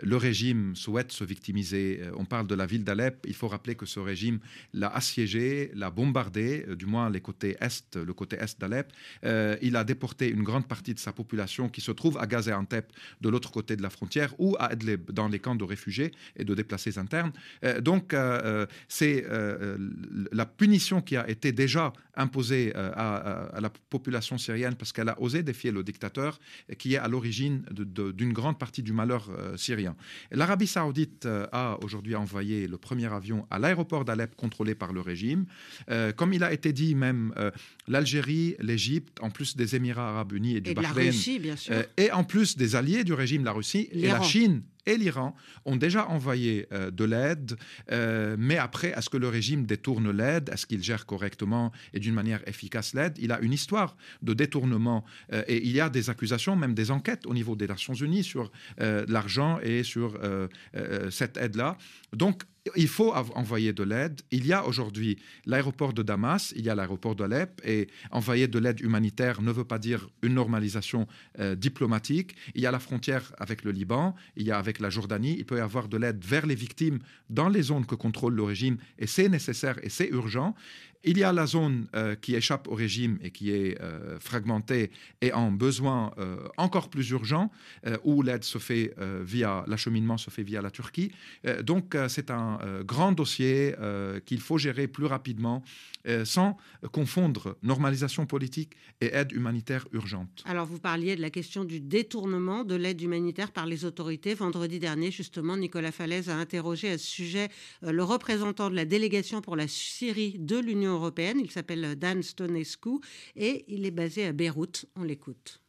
le 0.02 0.18
régime 0.18 0.76
souhaite 0.76 1.12
se 1.12 1.24
victimiser, 1.24 2.02
on 2.16 2.26
parle 2.26 2.48
de 2.48 2.56
la 2.56 2.66
ville 2.66 2.84
d'Alep, 2.84 3.26
il 3.28 3.34
faut 3.34 3.48
rappeler 3.48 3.76
que 3.76 3.86
ce 3.86 4.00
régime 4.00 4.40
l'a 4.74 4.90
assiégé, 4.90 5.72
l'a 5.74 5.90
bombardé, 5.90 6.66
du 6.76 6.86
moins 6.86 7.10
les 7.10 7.22
côtés 7.22 7.58
est, 7.60 7.96
le 7.96 8.14
côté 8.14 8.38
est 8.38 8.60
d'Alep. 8.60 8.92
il 9.62 9.76
a 9.76 9.84
déporté 9.84 10.30
une 10.30 10.44
grande 10.44 10.68
partie 10.68 10.94
de 10.94 11.00
sa 11.00 11.12
population 11.12 11.70
qui 11.70 11.82
se 11.82 11.92
trouve 11.92 12.18
à 12.18 12.28
Gaziantep, 12.28 12.92
de 13.22 13.30
l'autre 13.30 13.52
côté 13.52 13.76
de 13.76 13.82
la 13.82 13.90
frontière, 13.90 14.34
ou 14.40 14.56
à 14.60 14.70
dans 14.76 15.28
les 15.28 15.40
camps 15.40 15.56
de 15.56 15.64
réfugiés 15.64 16.12
et 16.36 16.44
de 16.44 16.54
déplacés 16.54 16.98
internes. 16.98 17.32
donc, 17.82 18.16
c'est 18.88 19.26
la 20.32 20.46
punition 20.46 21.02
qui 21.02 21.16
a 21.16 21.30
été 21.30 21.52
déjà 21.52 21.94
imposée 22.16 22.74
la 23.00 23.70
population 23.90 24.38
syrienne 24.38 24.76
parce 24.76 24.92
qu'elle 24.92 25.10
a 25.10 25.22
osé 25.22 25.44
défier 25.44 25.72
le 25.72 25.84
dictateur 25.84 26.40
qui 26.78 26.94
est 26.94 26.98
à 26.98 27.08
l'origine 27.08 27.64
d'une 27.72 28.34
grande 28.34 28.58
partie 28.58 28.84
du 28.84 28.94
malheur 28.94 29.30
euh, 29.30 29.58
syrien. 29.58 29.96
L'Arabie 30.32 30.68
saoudite 30.68 31.26
euh, 31.26 31.48
a 31.52 31.78
aujourd'hui 31.84 32.16
envoyé 32.16 32.68
le 32.68 32.78
premier 32.78 33.12
avion 33.12 33.46
à 33.50 33.60
l'aéroport 33.60 34.06
d'Alep 34.06 34.36
contrôlé 34.36 34.76
par 34.76 34.94
le 34.94 35.02
régime. 35.02 35.46
Euh, 35.90 36.12
comme 36.12 36.34
il 36.34 36.44
a 36.44 36.54
été 36.54 36.74
dit 36.74 36.96
même, 36.96 37.34
l'Algérie, 37.88 38.56
l'Égypte, 38.60 39.18
en 39.22 39.30
plus 39.30 39.56
des 39.56 39.76
Émirats 39.76 40.10
arabes 40.10 40.34
unis 40.34 40.58
et 40.58 40.62
du 40.62 40.74
Bahreïn, 40.74 41.12
et 41.98 42.12
en 42.12 42.24
plus 42.24 42.58
des 42.58 42.76
alliés 42.76 43.04
du 43.04 43.14
régime, 43.14 43.44
la 43.44 43.52
Russie 43.52 43.90
et 43.92 44.08
la 44.08 44.22
Chine 44.22 44.62
et 44.86 44.98
l'Iran 44.98 45.36
ont 45.66 45.76
déjà 45.76 46.08
envoyé 46.08 46.68
euh, 46.72 46.92
de 46.92 47.04
l'aide, 47.04 47.58
euh, 47.92 48.36
mais 48.40 48.58
après, 48.58 48.90
est-ce 48.90 49.10
que 49.10 49.18
le 49.18 49.28
régime 49.28 49.66
détourne 49.66 50.12
l'aide 50.12 50.50
Est-ce 50.52 50.66
qu'il 50.66 50.84
gère 50.84 51.06
correctement 51.06 51.72
et 51.94 52.00
d'une 52.00 52.14
manière 52.14 52.48
efficace 52.48 52.94
l'aide 52.94 53.18
Il 53.20 53.32
a 53.32 53.40
une 53.40 53.54
histoire 53.54 53.96
de 54.22 54.34
détournement 54.34 55.04
euh, 55.34 55.44
et 55.48 55.66
il 55.66 55.72
y 55.72 55.82
a 55.82 55.90
des 55.90 56.10
accusations, 56.10 56.56
même 56.56 56.74
des 56.74 56.92
enquêtes 56.92 57.26
au 57.26 57.34
niveau 57.34 57.56
des 57.56 57.68
Nations 57.68 57.94
Unies 57.94 58.24
sur 58.24 58.52
l'argent 58.80 59.60
et 59.62 59.84
sur 59.84 60.18
cette 61.10 61.38
aide-là. 61.38 61.78
Donc, 62.14 62.44
il 62.76 62.88
faut 62.88 63.14
envoyer 63.14 63.74
de 63.74 63.84
l'aide. 63.84 64.22
Il 64.32 64.46
y 64.46 64.54
a 64.54 64.66
aujourd'hui 64.66 65.18
l'aéroport 65.46 65.94
de 65.94 66.04
Damas, 66.04 66.54
il 66.56 66.66
y 66.66 66.70
a 66.70 66.76
l'aéroport 66.76 67.16
d'Alep, 67.16 67.62
et 67.66 67.88
envoyer 68.12 68.48
de 68.48 68.60
l'aide 68.60 68.80
humanitaire 68.82 69.42
ne 69.42 69.52
veut 69.52 69.66
pas 69.66 69.80
dire 69.80 70.10
une 70.22 70.34
normalisation 70.34 71.08
euh, 71.40 71.56
diplomatique. 71.56 72.36
Il 72.56 72.62
y 72.62 72.66
a 72.66 72.72
la 72.72 72.80
frontière 72.80 73.34
avec 73.38 73.64
le 73.64 73.72
Liban, 73.72 74.16
il 74.36 74.46
y 74.46 74.52
a 74.52 74.58
avec 74.58 74.80
la 74.80 74.90
Jordanie, 74.90 75.36
il 75.38 75.46
peut 75.46 75.58
y 75.58 75.62
avoir 75.62 75.88
de 75.88 75.98
l'aide 75.98 76.24
vers 76.24 76.46
les 76.46 76.56
victimes 76.56 77.00
dans 77.30 77.50
les 77.50 77.64
zones 77.64 77.86
que 77.86 77.96
contrôle 77.96 78.36
le 78.36 78.44
régime, 78.44 78.78
et 78.98 79.08
c'est 79.08 79.30
nécessaire 79.30 79.80
et 79.84 79.90
c'est 79.90 80.10
urgent. 80.10 80.56
Il 81.06 81.18
y 81.18 81.24
a 81.24 81.32
la 81.32 81.46
zone 81.46 81.88
euh, 81.96 82.16
qui 82.16 82.36
échappe 82.36 82.68
au 82.68 82.76
régime 82.76 83.20
et 83.22 83.32
qui 83.32 83.52
est 83.52 83.80
euh, 83.82 84.20
fragmentée 84.20 84.92
et 85.22 85.32
en 85.32 85.50
besoin 85.50 86.12
euh, 86.18 86.46
encore 86.58 86.90
plus 86.90 87.10
urgent, 87.12 87.52
où 88.04 88.22
l'aide 88.22 88.44
se 88.44 88.58
fait 88.58 88.94
via 89.22 89.64
l'acheminement 89.68 90.18
se 90.18 90.30
fait 90.30 90.44
via 90.44 90.62
la 90.62 90.72
Turquie. 90.72 91.12
donc 91.64 91.96
c'est 92.08 92.30
un 92.32 92.60
grand 92.84 93.12
dossier 93.12 93.76
qu'il 94.26 94.42
faut 94.42 94.58
gérer 94.58 94.88
plus 94.88 95.06
rapidement 95.06 95.64
sans 96.24 96.58
confondre 96.92 97.58
normalisation 97.64 98.26
politique 98.26 98.76
et 99.02 99.14
aide 99.14 99.32
humanitaire 99.32 99.88
urgente. 99.92 100.44
Alors 100.46 100.66
vous 100.66 100.80
parliez 100.80 101.16
de 101.16 101.22
la 101.22 101.30
question 101.30 101.64
du 101.64 101.80
détournement 101.80 102.64
de 102.64 102.76
l'aide 102.76 103.02
humanitaire 103.02 103.52
par 103.52 103.66
les 103.66 103.86
autorités. 103.86 104.34
Vendredi 104.34 104.80
dernier, 104.80 105.12
justement, 105.12 105.58
Nicolas 105.58 105.92
Falaise 105.92 106.30
a 106.30 106.36
interrogé 106.36 106.90
à 106.90 106.98
ce 106.98 107.06
sujet 107.06 107.50
le 107.82 108.04
représentant 108.04 108.70
de 108.70 108.76
la 108.76 108.86
délégation 108.86 109.42
pour 109.42 109.56
la 109.56 109.68
Syrie 109.68 110.36
de 110.40 110.58
l'Union 110.58 110.89
européenne. 110.90 111.40
Il 111.40 111.52
s'appelle 111.52 111.96
Dan 111.98 112.22
Stonescu 112.22 113.00
et 113.36 113.66
il 113.68 113.86
est 113.86 113.92
basé 113.92 114.26
à 114.26 114.34
Beyrouth. 114.34 114.86
On 114.96 115.04
l'écoute. 115.04 115.62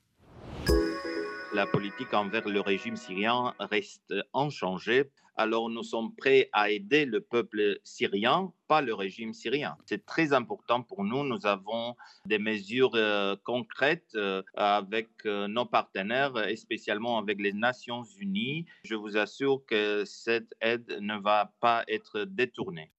La 1.52 1.66
politique 1.66 2.14
envers 2.14 2.48
le 2.48 2.60
régime 2.60 2.96
syrien 2.96 3.54
reste 3.58 4.14
inchangée. 4.34 5.10
Alors 5.36 5.68
nous 5.68 5.82
sommes 5.82 6.14
prêts 6.14 6.48
à 6.52 6.70
aider 6.70 7.04
le 7.06 7.20
peuple 7.20 7.80
syrien, 7.82 8.52
pas 8.68 8.82
le 8.82 8.94
régime 8.94 9.32
syrien. 9.32 9.76
C'est 9.86 10.04
très 10.04 10.32
important 10.32 10.82
pour 10.82 11.02
nous. 11.02 11.24
Nous 11.24 11.46
avons 11.46 11.96
des 12.26 12.38
mesures 12.38 12.94
euh, 12.94 13.34
concrètes 13.42 14.14
euh, 14.14 14.42
avec 14.54 15.08
euh, 15.26 15.48
nos 15.48 15.64
partenaires, 15.64 16.36
et 16.46 16.56
spécialement 16.56 17.18
avec 17.18 17.40
les 17.40 17.52
Nations 17.52 18.04
Unies. 18.18 18.66
Je 18.84 18.94
vous 18.94 19.16
assure 19.16 19.64
que 19.66 20.04
cette 20.04 20.54
aide 20.60 20.98
ne 21.00 21.18
va 21.18 21.52
pas 21.60 21.84
être 21.88 22.24
détournée. 22.24 22.92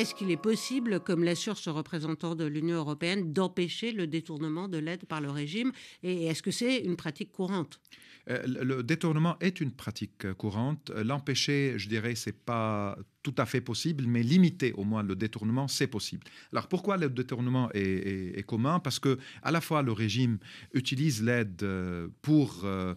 Est-ce 0.00 0.14
qu'il 0.14 0.30
est 0.30 0.38
possible, 0.38 1.00
comme 1.00 1.24
l'assure 1.24 1.58
ce 1.58 1.68
représentant 1.68 2.34
de 2.34 2.46
l'Union 2.46 2.76
européenne, 2.76 3.34
d'empêcher 3.34 3.92
le 3.92 4.06
détournement 4.06 4.66
de 4.66 4.78
l'aide 4.78 5.04
par 5.04 5.20
le 5.20 5.30
régime 5.30 5.72
Et 6.02 6.24
est-ce 6.24 6.42
que 6.42 6.50
c'est 6.50 6.78
une 6.78 6.96
pratique 6.96 7.30
courante? 7.30 7.82
Euh, 8.30 8.42
le 8.46 8.82
détournement 8.82 9.36
est 9.40 9.60
une 9.60 9.72
pratique 9.72 10.32
courante. 10.38 10.90
L'empêcher, 10.96 11.74
je 11.76 11.90
dirais, 11.90 12.14
c'est 12.14 12.32
pas 12.32 12.96
tout 13.22 13.34
à 13.38 13.46
fait 13.46 13.60
possible, 13.60 14.04
mais 14.06 14.22
limiter 14.22 14.72
au 14.72 14.84
moins 14.84 15.02
le 15.02 15.16
détournement, 15.16 15.68
c'est 15.68 15.86
possible. 15.86 16.24
Alors 16.52 16.68
pourquoi 16.68 16.96
le 16.96 17.08
détournement 17.08 17.68
est, 17.74 18.44
commun? 18.46 18.80
Parce 18.80 18.98
que 18.98 19.18
à 19.42 19.50
la 19.50 19.60
fois 19.60 19.82
le 19.82 19.92
régime 19.92 20.38
utilise 20.74 21.22
l'aide 21.22 21.62
euh, 21.62 22.08
pour 22.22 22.62
euh, 22.64 22.94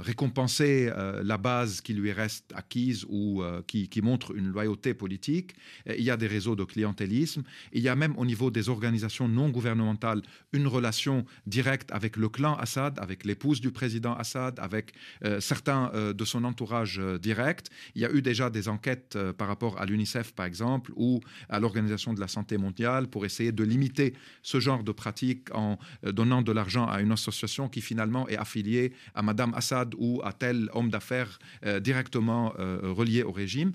récompenser 0.00 0.90
la 1.22 1.38
base 1.38 1.80
qui 1.80 1.94
lui 1.94 2.12
reste 2.12 2.52
acquise 2.54 3.04
ou 3.08 3.42
qui, 3.66 3.88
montre 4.02 4.34
une 4.36 4.48
loyauté 4.48 4.92
politique. 4.92 5.54
Il 5.86 6.02
y 6.02 6.10
a 6.10 6.16
des 6.16 6.26
réseaux 6.26 6.56
de 6.56 6.64
clientélisme. 6.64 7.42
Il 7.72 7.82
y 7.82 7.88
a 7.88 7.96
même 7.96 8.16
au 8.18 8.24
niveau 8.24 8.50
des 8.50 8.68
organisations 8.68 9.28
non 9.28 9.48
gouvernementales 9.48 10.22
une 10.52 10.66
relation 10.66 11.24
directe 11.46 11.90
avec 11.92 12.16
le 12.16 12.28
clan 12.28 12.54
Assad, 12.56 12.98
avec 12.98 13.24
l'épouse 13.24 13.60
du 13.60 13.70
président 13.70 14.14
Assad 14.14 14.58
avec 14.58 14.92
euh, 15.24 15.40
certains 15.40 15.90
euh, 15.94 16.12
de 16.12 16.24
son 16.24 16.44
entourage 16.44 16.98
euh, 16.98 17.18
direct. 17.18 17.70
Il 17.94 18.02
y 18.02 18.04
a 18.04 18.10
eu 18.10 18.22
déjà 18.22 18.50
des 18.50 18.68
enquêtes 18.68 19.16
par 19.36 19.48
rapport 19.48 19.80
à 19.80 19.86
l'UNICEF, 19.86 20.32
par 20.32 20.46
exemple, 20.46 20.92
ou 20.96 21.20
à 21.48 21.60
l'Organisation 21.60 22.14
de 22.14 22.20
la 22.20 22.28
Santé 22.28 22.56
mondiale 22.58 23.08
pour 23.08 23.24
essayer 23.24 23.52
de 23.52 23.64
limiter 23.64 24.14
ce 24.42 24.60
genre 24.60 24.82
de 24.84 24.92
pratique 24.92 25.54
en 25.54 25.78
donnant 26.02 26.42
de 26.42 26.52
l'argent 26.52 26.86
à 26.86 27.00
une 27.00 27.12
association 27.12 27.68
qui 27.68 27.80
finalement 27.80 28.28
est 28.28 28.36
affiliée 28.36 28.92
à 29.14 29.22
Madame 29.22 29.54
Assad 29.54 29.94
ou 29.98 30.20
à 30.24 30.32
tel 30.32 30.68
homme 30.72 30.90
d'affaires 30.90 31.38
directement 31.80 32.52
relié 32.58 33.22
au 33.22 33.32
régime. 33.32 33.72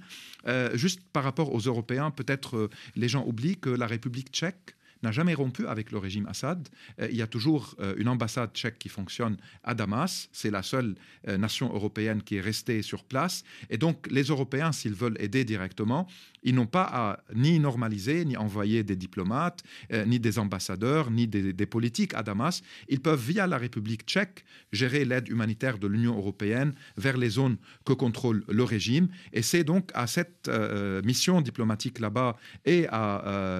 juste 0.73 1.01
par 1.13 1.23
rapport 1.23 1.53
aux 1.53 1.59
Européens, 1.59 2.11
peut-être 2.11 2.69
les 2.95 3.07
gens 3.07 3.25
oublient 3.25 3.57
que 3.57 3.69
la 3.69 3.87
République 3.87 4.29
tchèque 4.31 4.75
n'a 5.03 5.11
jamais 5.11 5.33
rompu 5.33 5.67
avec 5.67 5.91
le 5.91 5.97
régime 5.97 6.27
Assad. 6.27 6.67
Euh, 6.99 7.07
il 7.09 7.17
y 7.17 7.21
a 7.21 7.27
toujours 7.27 7.75
euh, 7.79 7.95
une 7.97 8.07
ambassade 8.07 8.51
tchèque 8.53 8.79
qui 8.79 8.89
fonctionne 8.89 9.37
à 9.63 9.73
Damas. 9.73 10.29
C'est 10.31 10.51
la 10.51 10.63
seule 10.63 10.95
euh, 11.27 11.37
nation 11.37 11.73
européenne 11.73 12.21
qui 12.21 12.35
est 12.35 12.41
restée 12.41 12.81
sur 12.81 13.03
place. 13.03 13.43
Et 13.69 13.77
donc, 13.77 14.07
les 14.09 14.23
Européens, 14.23 14.71
s'ils 14.71 14.93
veulent 14.93 15.17
aider 15.19 15.45
directement, 15.45 16.07
ils 16.43 16.55
n'ont 16.55 16.65
pas 16.65 16.83
à 16.83 17.19
ni 17.35 17.59
normaliser, 17.59 18.25
ni 18.25 18.37
envoyer 18.37 18.83
des 18.83 18.95
diplomates, 18.95 19.63
ni 20.07 20.19
des 20.19 20.39
ambassadeurs, 20.39 21.11
ni 21.11 21.27
des, 21.27 21.65
politiques 21.65 22.13
à 22.13 22.23
Damas. 22.23 22.61
Ils 22.87 22.99
peuvent, 22.99 23.19
via 23.19 23.47
la 23.47 23.57
République 23.57 24.03
tchèque, 24.05 24.45
gérer 24.71 25.05
l'aide 25.05 25.27
humanitaire 25.27 25.77
de 25.77 25.87
l'Union 25.87 26.15
européenne 26.17 26.73
vers 26.97 27.17
les 27.17 27.29
zones 27.29 27.57
que 27.85 27.93
contrôle 27.93 28.43
le 28.47 28.63
régime. 28.63 29.09
Et 29.33 29.41
c'est 29.41 29.63
donc 29.63 29.91
à 29.93 30.07
cette 30.07 30.49
mission 31.03 31.41
diplomatique 31.41 31.99
là-bas 31.99 32.37
et 32.65 32.87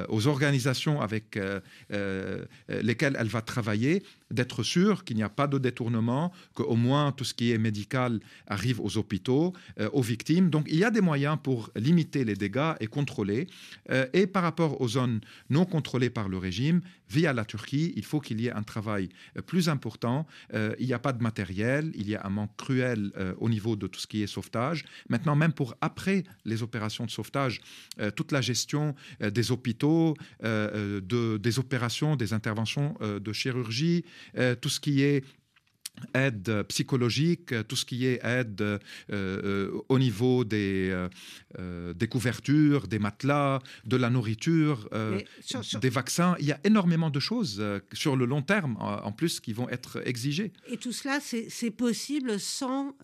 aux 0.10 0.28
organisations 0.28 1.02
avec 1.02 1.38
euh, 1.38 1.60
euh, 1.92 2.46
lesquels 2.82 3.16
elle 3.20 3.28
va 3.28 3.42
travailler 3.42 4.04
d'être 4.32 4.64
sûr 4.64 5.04
qu'il 5.04 5.18
n'y 5.18 5.24
a 5.24 5.30
pas 5.30 5.48
de 5.48 5.58
détournement, 5.58 6.32
qu'au 6.54 6.76
moins 6.76 7.12
tout 7.12 7.24
ce 7.24 7.34
qui 7.34 7.52
est 7.52 7.58
médical 7.58 8.20
arrive 8.48 8.80
aux 8.80 8.98
hôpitaux, 8.98 9.54
euh, 9.80 9.90
aux 9.94 10.02
victimes. 10.02 10.50
Donc 10.50 10.66
il 10.70 10.78
y 10.78 10.84
a 10.84 10.92
des 10.92 11.02
moyens 11.02 11.38
pour 11.42 11.72
limiter 11.76 12.24
les 12.24 12.36
dégâts 12.36 12.74
et 12.80 12.88
contrôler. 12.88 13.48
Euh, 13.90 14.06
et 14.14 14.28
par 14.28 14.44
rapport 14.44 14.82
aux 14.82 14.88
zones 14.88 15.22
non 15.50 15.66
contrôlées 15.66 16.10
par 16.10 16.30
le 16.30 16.38
régime, 16.38 16.82
via 17.10 17.34
la 17.34 17.44
Turquie, 17.44 17.92
il 17.96 18.06
faut 18.06 18.20
qu'il 18.20 18.40
y 18.40 18.48
ait 18.48 18.52
un 18.52 18.62
travail 18.62 19.10
euh, 19.38 19.42
plus 19.42 19.68
important. 19.68 20.28
il 20.54 20.86
n'y 20.86 20.94
a 20.94 21.00
pas 21.00 21.14
de 21.14 21.24
matériel, 21.24 21.92
il 21.96 22.08
y 22.08 22.16
a 22.16 22.26
un 22.26 22.30
manque 22.30 22.56
cruel 22.58 23.12
au 23.40 23.50
niveau 23.50 23.76
de 23.76 23.88
tout 23.88 24.00
ce 24.00 24.08
qui 24.08 24.22
est 24.22 24.28
sauvetage. 24.28 24.86
Maintenant, 25.10 25.36
même 25.36 25.54
pour 25.54 25.76
après 25.82 26.24
les 26.46 26.62
opérations 26.64 27.06
de 27.06 27.12
sauvetage, 27.12 27.62
toute 28.16 28.32
la 28.32 28.42
gestion 28.42 28.96
des 29.20 29.52
hôpitaux, 29.52 30.16
de, 30.42 31.38
des 31.38 31.60
opérations, 31.60 32.16
des 32.16 32.34
interventions 32.34 32.96
de 33.02 33.34
chirurgie, 33.34 34.04
tout 34.62 34.70
ce 34.70 34.80
qui 34.80 35.02
est 35.04 35.24
aide 36.14 36.64
psychologique, 36.68 37.54
tout 37.68 37.76
ce 37.76 37.86
qui 37.86 38.06
est 38.06 38.20
aide 38.24 38.62
euh, 38.62 38.80
euh, 39.12 39.72
au 39.90 40.00
niveau 40.00 40.44
des, 40.44 41.08
des 41.58 42.08
couvertures, 42.08 42.88
des 42.88 43.00
matelas, 43.00 43.60
de 43.86 43.98
la 43.98 44.10
nourriture, 44.10 44.90
des 45.82 45.90
vaccins. 45.90 46.36
Il 46.40 46.46
y 46.46 46.52
a 46.52 46.60
énormément 46.64 47.10
de 47.10 47.20
choses 47.20 47.64
sur 47.94 48.16
le 48.16 48.26
long 48.26 48.42
terme, 48.42 48.78
en, 48.80 49.12
plus, 49.12 49.40
qui 49.40 49.54
vont 49.54 49.70
être 49.70 50.06
exigées. 50.08 50.54
Et 50.68 50.78
tout 50.78 50.92
cela, 50.92 51.20
c'est 51.20 51.72
possible 51.72 52.40
sans 52.40 52.96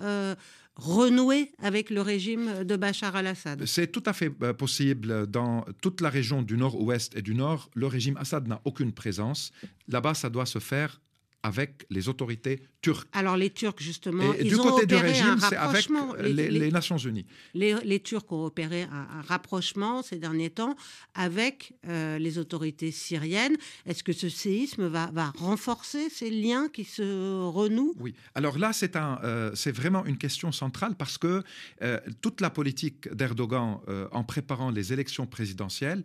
renouer 0.76 1.52
avec 1.60 1.90
le 1.90 2.02
régime 2.02 2.66
de 2.66 2.76
Bachar 2.76 3.16
al-Assad? 3.16 3.66
C'est 3.66 3.92
tout 3.92 4.04
à 4.06 4.14
fait 4.14 4.30
possible 4.30 5.26
dans 5.28 5.66
toute 5.82 6.02
la 6.02 6.10
région 6.10 6.42
du 6.42 6.58
nord-ouest 6.58 7.16
et 7.16 7.22
du 7.22 7.34
nord. 7.34 7.70
Le 7.76 7.88
régime 7.88 8.18
Assad 8.18 8.48
n'a 8.48 8.60
aucune 8.66 8.92
présence. 8.92 9.54
Là-bas, 9.88 10.14
ça 10.14 10.30
doit 10.30 10.46
se 10.46 10.60
faire 10.60 11.00
avec 11.46 11.86
les 11.92 12.10
autorités 12.10 12.60
turques. 12.82 13.08
Alors 13.14 13.38
les 13.38 13.52
Turcs, 13.52 13.80
justement, 13.80 14.34
ils 14.40 14.50
du 14.50 14.56
ont 14.56 14.64
côté 14.64 14.88
du 14.88 14.96
régime, 14.96 15.38
c'est 15.40 15.56
avec 15.56 15.88
les, 16.20 16.72
Nations 16.72 16.98
Unies. 16.98 17.28
Les, 17.54 18.00
Turcs 18.00 18.32
ont 18.32 18.46
opéré 18.46 18.84
un, 18.84 19.22
rapprochement 19.22 20.02
ces 20.02 20.18
derniers 20.18 20.50
temps 20.50 20.76
avec 21.14 21.74
euh, 21.88 22.18
les 22.18 22.40
autorités 22.40 22.92
syriennes. 22.92 23.58
Est-ce 23.86 24.04
que 24.04 24.12
ce 24.14 24.28
séisme 24.28 24.88
va, 24.88 25.12
va, 25.14 25.32
renforcer 25.38 26.10
ces 26.10 26.32
liens 26.32 26.68
qui 26.68 26.84
se 26.84 27.04
renouent? 27.48 27.94
Oui. 28.00 28.16
Alors 28.34 28.58
là, 28.58 28.74
c'est 28.74 28.96
un, 28.96 29.20
euh, 29.24 29.52
c'est 29.54 29.72
vraiment 29.72 30.04
une 30.06 30.18
question 30.18 30.52
centrale 30.52 30.96
parce 30.96 31.20
que 31.20 31.44
euh, 31.84 32.00
toute 32.22 32.42
la 32.42 32.50
politique 32.50 33.08
d'Erdogan 33.14 33.80
en 34.12 34.24
préparant 34.24 34.72
les 34.72 34.94
élections 34.94 35.28
présidentielles 35.28 36.04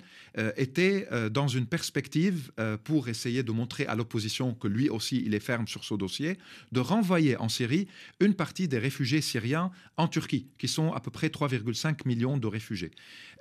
était 0.56 1.06
dans 1.30 1.48
une 1.48 1.66
perspective 1.66 2.50
pour 2.84 3.08
essayer 3.08 3.42
de 3.42 3.52
montrer 3.52 3.86
à 3.86 3.94
l'opposition 3.94 4.54
que 4.54 4.68
lui 4.68 4.88
aussi 4.88 5.16
il 5.30 5.34
est 5.34 5.40
ferme 5.40 5.68
sur 5.68 5.84
ce 5.84 5.94
dossier, 5.94 6.38
de 6.72 6.80
renvoyer 6.80 7.36
en 7.36 7.48
Syrie 7.48 7.86
une 8.18 8.34
partie 8.34 8.66
des 8.66 8.78
réfugiés 8.78 9.20
syriens 9.20 9.70
en 9.96 10.08
Turquie, 10.08 10.46
qui 10.58 10.66
sont 10.66 10.92
à 10.92 11.00
peu 11.00 11.10
près 11.10 11.28
3,5 11.28 12.06
millions 12.06 12.36
de 12.36 12.48
réfugiés. 12.48 12.90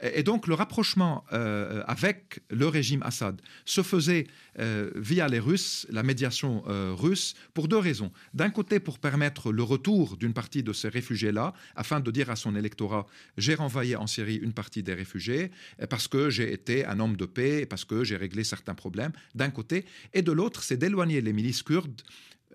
Et 0.02 0.24
donc 0.24 0.48
le 0.48 0.54
rapprochement 0.54 1.26
euh, 1.34 1.84
avec 1.88 2.42
le 2.50 2.68
régime 2.68 3.02
Assad 3.04 3.42
se 3.66 3.82
faisait 3.82 4.28
euh, 4.60 4.92
via 4.96 5.28
les 5.28 5.40
Russes, 5.40 5.88
la 5.90 6.04
médiation 6.04 6.64
euh, 6.68 6.94
russe, 6.96 7.34
pour 7.54 7.68
deux 7.68 7.78
raisons. 7.78 8.12
D'un 8.34 8.50
côté, 8.52 8.80
pour 8.80 9.00
permettre 9.00 9.52
le 9.52 9.64
retour 9.64 10.16
d'une 10.16 10.34
partie 10.34 10.64
de 10.64 10.74
ces 10.74 10.90
réfugiés-là, 10.90 11.54
afin 11.76 12.00
de 12.00 12.12
dire 12.12 12.30
à 12.30 12.36
son 12.36 12.56
électorat, 12.56 13.08
j'ai 13.38 13.56
renvoyé 13.56 13.96
en 13.96 14.08
Syrie 14.08 14.36
une 14.36 14.54
partie 14.54 14.84
des 14.84 14.94
réfugiés, 14.94 15.52
parce 15.90 16.08
que 16.08 16.30
j'ai 16.30 16.54
été 16.54 16.86
un 16.86 17.00
homme 17.00 17.18
de 17.18 17.26
paix, 17.26 17.66
parce 17.66 17.84
que 17.84 18.04
j'ai 18.04 18.16
réglé 18.16 18.44
certains 18.44 18.76
problèmes, 18.76 19.12
d'un 19.34 19.50
côté. 19.50 19.86
Et 20.14 20.22
de 20.22 20.32
l'autre, 20.32 20.64
c'est 20.64 20.78
d'éloigner 20.78 21.22
les 21.22 21.34
milices 21.34 21.64
kurdes 21.64 21.79
euh, 21.80 21.90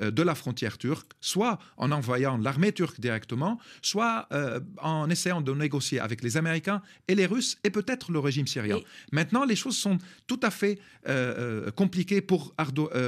de 0.00 0.22
la 0.22 0.34
frontière 0.34 0.78
turque, 0.78 1.12
soit 1.20 1.58
en 1.76 1.92
envoyant 1.92 2.36
l'armée 2.36 2.72
turque 2.72 3.00
directement, 3.00 3.58
soit 3.82 4.26
euh, 4.32 4.60
en 4.78 5.08
essayant 5.10 5.40
de 5.40 5.52
négocier 5.52 6.00
avec 6.00 6.22
les 6.22 6.36
Américains 6.36 6.82
et 7.08 7.14
les 7.14 7.26
Russes 7.26 7.58
et 7.64 7.70
peut-être 7.70 8.10
le 8.12 8.18
régime 8.18 8.46
syrien. 8.46 8.80
Maintenant, 9.12 9.44
les 9.44 9.56
choses 9.56 9.76
sont 9.76 9.98
tout 10.26 10.40
à 10.42 10.50
fait 10.50 10.78
euh, 11.08 11.70
compliquées 11.70 12.20
pour 12.20 12.54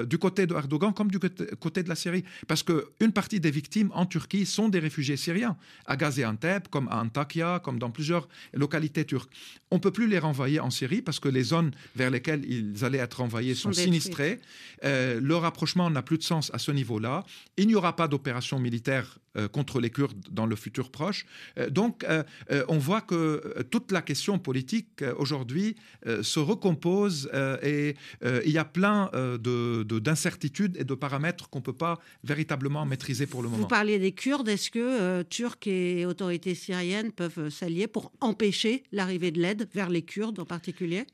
du 0.07 0.19
côté 0.19 0.47
de 0.47 0.55
Erdogan 0.55 0.93
comme 0.93 1.11
du 1.11 1.19
côté, 1.19 1.83
de 1.83 1.89
la 1.89 1.95
Syrie, 1.95 2.25
parce 2.47 2.63
qu'une 2.63 3.13
partie 3.13 3.41
des 3.41 3.51
victimes 3.51 3.91
en 3.95 4.07
Turquie 4.07 4.47
sont 4.47 4.69
des 4.69 4.79
réfugiés 4.79 5.17
syriens, 5.17 5.57
à 5.87 5.97
Gaziantep, 5.97 6.69
comme 6.69 6.89
à 6.89 7.01
Antakya, 7.01 7.61
comme 7.63 7.79
dans 7.79 7.91
plusieurs 7.91 8.29
localités 8.53 9.05
turques. 9.05 9.31
On 9.71 9.77
ne 9.77 9.81
peut 9.81 9.91
plus 9.91 10.07
les 10.07 10.19
renvoyer 10.19 10.61
en 10.61 10.71
Syrie 10.71 11.03
parce 11.03 11.21
que 11.21 11.29
les 11.29 11.43
zones 11.43 11.73
vers 11.97 12.11
lesquelles 12.11 12.45
ils 12.49 12.85
allaient 12.85 12.99
être 12.99 13.19
renvoyés 13.19 13.55
sont, 13.55 13.73
sinistrées. 13.73 14.41
le 14.83 15.35
rapprochement 15.35 15.91
n'a 15.91 16.03
plus 16.03 16.19
de 16.19 16.23
sens 16.23 16.51
à 16.55 16.59
ce 16.59 16.71
niveau-là. 16.77 17.25
Il 17.57 17.67
n'y 17.67 17.75
aura 17.75 17.97
pas 17.97 18.07
d'opération 18.07 18.61
militaire 18.61 19.19
contre 19.49 19.81
les 19.81 19.91
Kurdes 19.91 20.29
dans 20.31 20.47
le 20.47 20.57
futur 20.57 20.91
proche. 20.91 21.27
Euh, 21.59 21.71
donc, 21.71 22.05
euh, 22.05 22.23
on 22.69 22.79
voit 22.79 23.01
que 23.01 23.63
toute 23.71 23.93
la 23.93 24.03
question 24.03 24.39
politique 24.39 25.05
aujourd'hui 25.19 25.77
se 26.23 26.41
recompose 26.41 27.31
et 27.63 27.97
il 28.25 28.51
y 28.51 28.59
a 28.59 28.65
plein 28.65 29.11
d'incertitudes 29.39 30.73
de, 30.73 30.81
et 30.81 30.85
de 30.85 30.95
paramètres 30.95 31.49
qu'on 31.51 31.59
ne 31.59 31.65
peut 31.65 31.73
pas 31.73 31.99
véritablement 32.25 32.85
maîtriser 32.87 33.27
pour 33.27 33.43
le 33.43 33.49
moment. 33.49 33.63
Vous 33.63 33.69
parliez 33.69 33.99
des 33.99 34.13
Kurdes. 34.13 34.49
Est-ce 34.49 34.71
que 34.71 35.23
Turcs 35.23 35.67
et 35.67 36.07
autorités 36.07 36.55
syriennes 36.55 37.13
peuvent 37.13 37.49
s'allier 37.51 37.87
pour 37.87 38.13
empêcher 38.21 38.85
l'arrivée 38.93 39.31
de 39.31 39.41
l'aide 39.41 39.69
vers 39.75 39.91
les 39.91 40.03
Kurdes 40.03 40.39
en 40.39 40.45
particulier? 40.45 41.05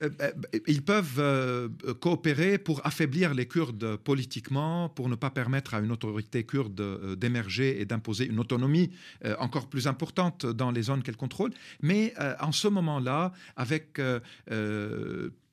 Ils 0.66 0.82
peuvent 0.82 1.70
coopérer 2.00 2.58
pour 2.58 2.80
affaiblir 2.84 3.34
les 3.34 3.46
Kurdes 3.46 3.96
politiquement, 3.96 4.88
pour 4.88 5.08
ne 5.08 5.14
pas 5.14 5.30
permettre 5.30 5.74
à 5.74 5.80
une 5.80 5.92
autorité 5.92 6.44
kurde 6.44 7.16
d'émerger 7.16 7.80
et 7.80 7.84
d'imposer 7.84 8.11
une 8.20 8.38
autonomie 8.38 8.90
euh, 9.24 9.34
encore 9.38 9.68
plus 9.68 9.86
importante 9.86 10.46
dans 10.46 10.70
les 10.70 10.82
zones 10.82 11.02
qu'elle 11.02 11.16
contrôle. 11.16 11.52
Mais 11.80 12.14
euh, 12.20 12.34
en 12.40 12.52
ce 12.52 12.68
moment-là, 12.68 13.32
avec 13.56 13.98
euh, 13.98 14.20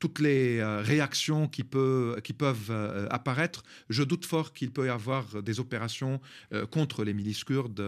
toutes 0.00 0.18
les 0.18 0.62
réactions 0.64 1.46
qui, 1.46 1.62
peuvent 1.62 3.06
apparaître, 3.10 3.62
je 3.88 4.02
doute 4.02 4.24
fort 4.24 4.52
qu'il 4.52 4.72
peut 4.72 4.86
y 4.86 4.88
avoir 4.88 5.42
des 5.42 5.60
opérations 5.60 6.20
contre 6.70 7.04
les 7.04 7.12
milices 7.12 7.44
kurdes. 7.44 7.80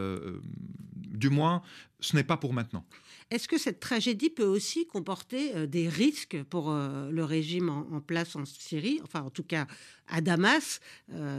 du 0.94 1.30
moins, 1.30 1.62
ce 2.00 2.16
n'est 2.16 2.24
pas 2.24 2.36
pour 2.36 2.52
maintenant. 2.52 2.84
Est-ce 3.30 3.48
que 3.48 3.56
cette 3.56 3.80
tragédie 3.80 4.28
peut 4.28 4.44
aussi 4.44 4.86
comporter 4.86 5.66
des 5.66 5.88
risques 5.88 6.42
pour 6.50 6.70
le 6.70 7.24
régime 7.24 7.70
en, 7.70 8.00
place 8.00 8.36
en 8.36 8.44
Syrie, 8.44 9.00
enfin 9.02 9.22
en 9.22 9.30
tout 9.30 9.42
cas 9.42 9.66
à 10.06 10.20
Damas, 10.20 10.80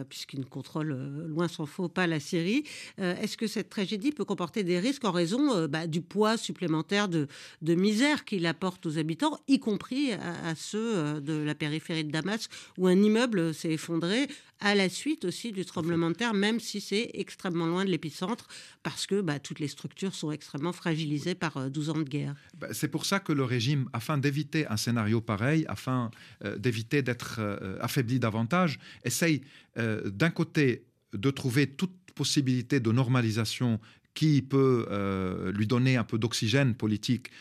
puisqu'il 0.09 0.39
ne 0.39 0.45
contrôle 0.45 0.93
loin 1.27 1.47
s'en 1.47 1.67
faut 1.67 1.89
pas 1.89 2.07
la 2.07 2.19
Syrie 2.19 2.63
Est-ce 2.97 3.37
que 3.37 3.45
cette 3.45 3.69
tragédie 3.69 4.11
peut 4.11 4.25
comporter 4.25 4.63
des 4.63 4.79
risques 4.79 5.05
en 5.05 5.11
raison 5.11 5.67
bah, 5.67 5.85
du 5.85 6.01
poids 6.01 6.37
supplémentaire 6.37 7.09
de, 7.09 7.27
misère 7.61 8.25
qu'il 8.25 8.47
apporte 8.47 8.85
aux 8.87 8.97
habitants, 8.97 9.39
y 9.47 9.59
compris 9.59 10.13
à 10.13 10.55
ceux 10.63 11.21
de 11.21 11.33
la 11.33 11.55
périphérie 11.55 12.03
de 12.03 12.11
Damas, 12.11 12.47
où 12.77 12.87
un 12.87 13.01
immeuble 13.01 13.53
s'est 13.53 13.71
effondré 13.71 14.27
à 14.63 14.75
la 14.75 14.87
suite 14.87 15.25
aussi 15.25 15.51
du 15.51 15.65
tremblement 15.65 16.09
de 16.09 16.15
terre, 16.15 16.33
même 16.33 16.59
si 16.59 16.79
c'est 16.79 17.11
extrêmement 17.13 17.67
loin 17.67 17.83
de 17.83 17.89
l'épicentre, 17.89 18.47
parce 18.81 19.05
que 19.05 19.21
bah, 19.21 19.37
toutes 19.39 19.59
les 19.59 19.67
structures 19.67 20.15
sont 20.15 20.31
extrêmement 20.31 20.71
fragilisées 20.71 21.35
par 21.35 21.69
12 21.69 21.89
euh, 21.89 21.91
ans 21.91 21.97
de 21.97 22.03
guerre. 22.03 22.35
Bah, 22.57 22.67
c'est 22.71 22.87
pour 22.87 23.05
ça 23.05 23.19
que 23.19 23.33
le 23.33 23.43
régime, 23.43 23.89
afin 23.91 24.17
d'éviter 24.17 24.65
un 24.67 24.77
scénario 24.77 25.19
pareil, 25.19 25.65
afin 25.67 26.11
euh, 26.45 26.57
d'éviter 26.57 27.01
d'être 27.01 27.37
euh, 27.39 27.77
affaibli 27.81 28.19
davantage, 28.19 28.79
essaye 29.03 29.41
d'un 29.75 30.29
côté 30.29 30.85
de 31.13 31.31
trouver 31.31 31.65
toute 31.65 31.95
possibilité 32.13 32.79
de 32.79 32.91
normalisation 32.91 33.79
qui 34.13 34.43
peut 34.43 34.85
lui 35.51 35.65
donner 35.65 35.97
un 35.97 36.03
peu 36.03 36.19
d'oxygène 36.19 36.75
politique, 36.75 37.31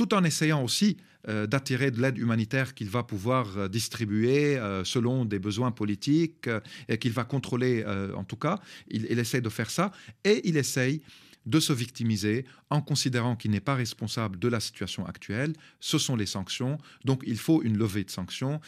tout 0.00 0.14
en 0.14 0.24
essayant 0.24 0.64
aussi 0.64 0.96
euh, 1.28 1.46
d'attirer 1.46 1.90
de 1.90 2.00
l'aide 2.00 2.16
humanitaire 2.16 2.72
qu'il 2.74 2.88
va 2.88 3.02
pouvoir 3.02 3.58
euh, 3.58 3.68
distribuer 3.68 4.56
euh, 4.56 4.82
selon 4.82 5.26
des 5.26 5.38
besoins 5.38 5.72
politiques 5.72 6.48
et 6.88 6.96
qu'il 6.96 7.12
va 7.12 7.24
contrôler 7.24 7.84
en 8.16 8.24
tout 8.24 8.36
cas. 8.36 8.58
Il, 8.88 9.06
il, 9.10 9.18
essaie 9.18 9.42
de 9.42 9.50
faire 9.50 9.70
ça 9.70 9.92
et 10.24 10.40
il 10.48 10.56
essaye 10.56 11.02
de 11.44 11.60
se 11.60 11.74
victimiser 11.74 12.46
en 12.70 12.80
considérant 12.80 13.36
qu'il 13.36 13.50
n'est 13.50 13.60
pas 13.60 13.74
responsable 13.74 14.38
de 14.38 14.48
la 14.48 14.60
situation 14.60 15.04
actuelle. 15.04 15.52
Ce 15.80 15.98
sont 15.98 16.16
les 16.16 16.24
sanctions. 16.24 16.78
Donc 17.04 17.22
il 17.26 17.36
faut 17.36 17.62
une 17.62 17.76
levée 17.76 18.04
de 18.04 18.10
sanctions 18.10 18.58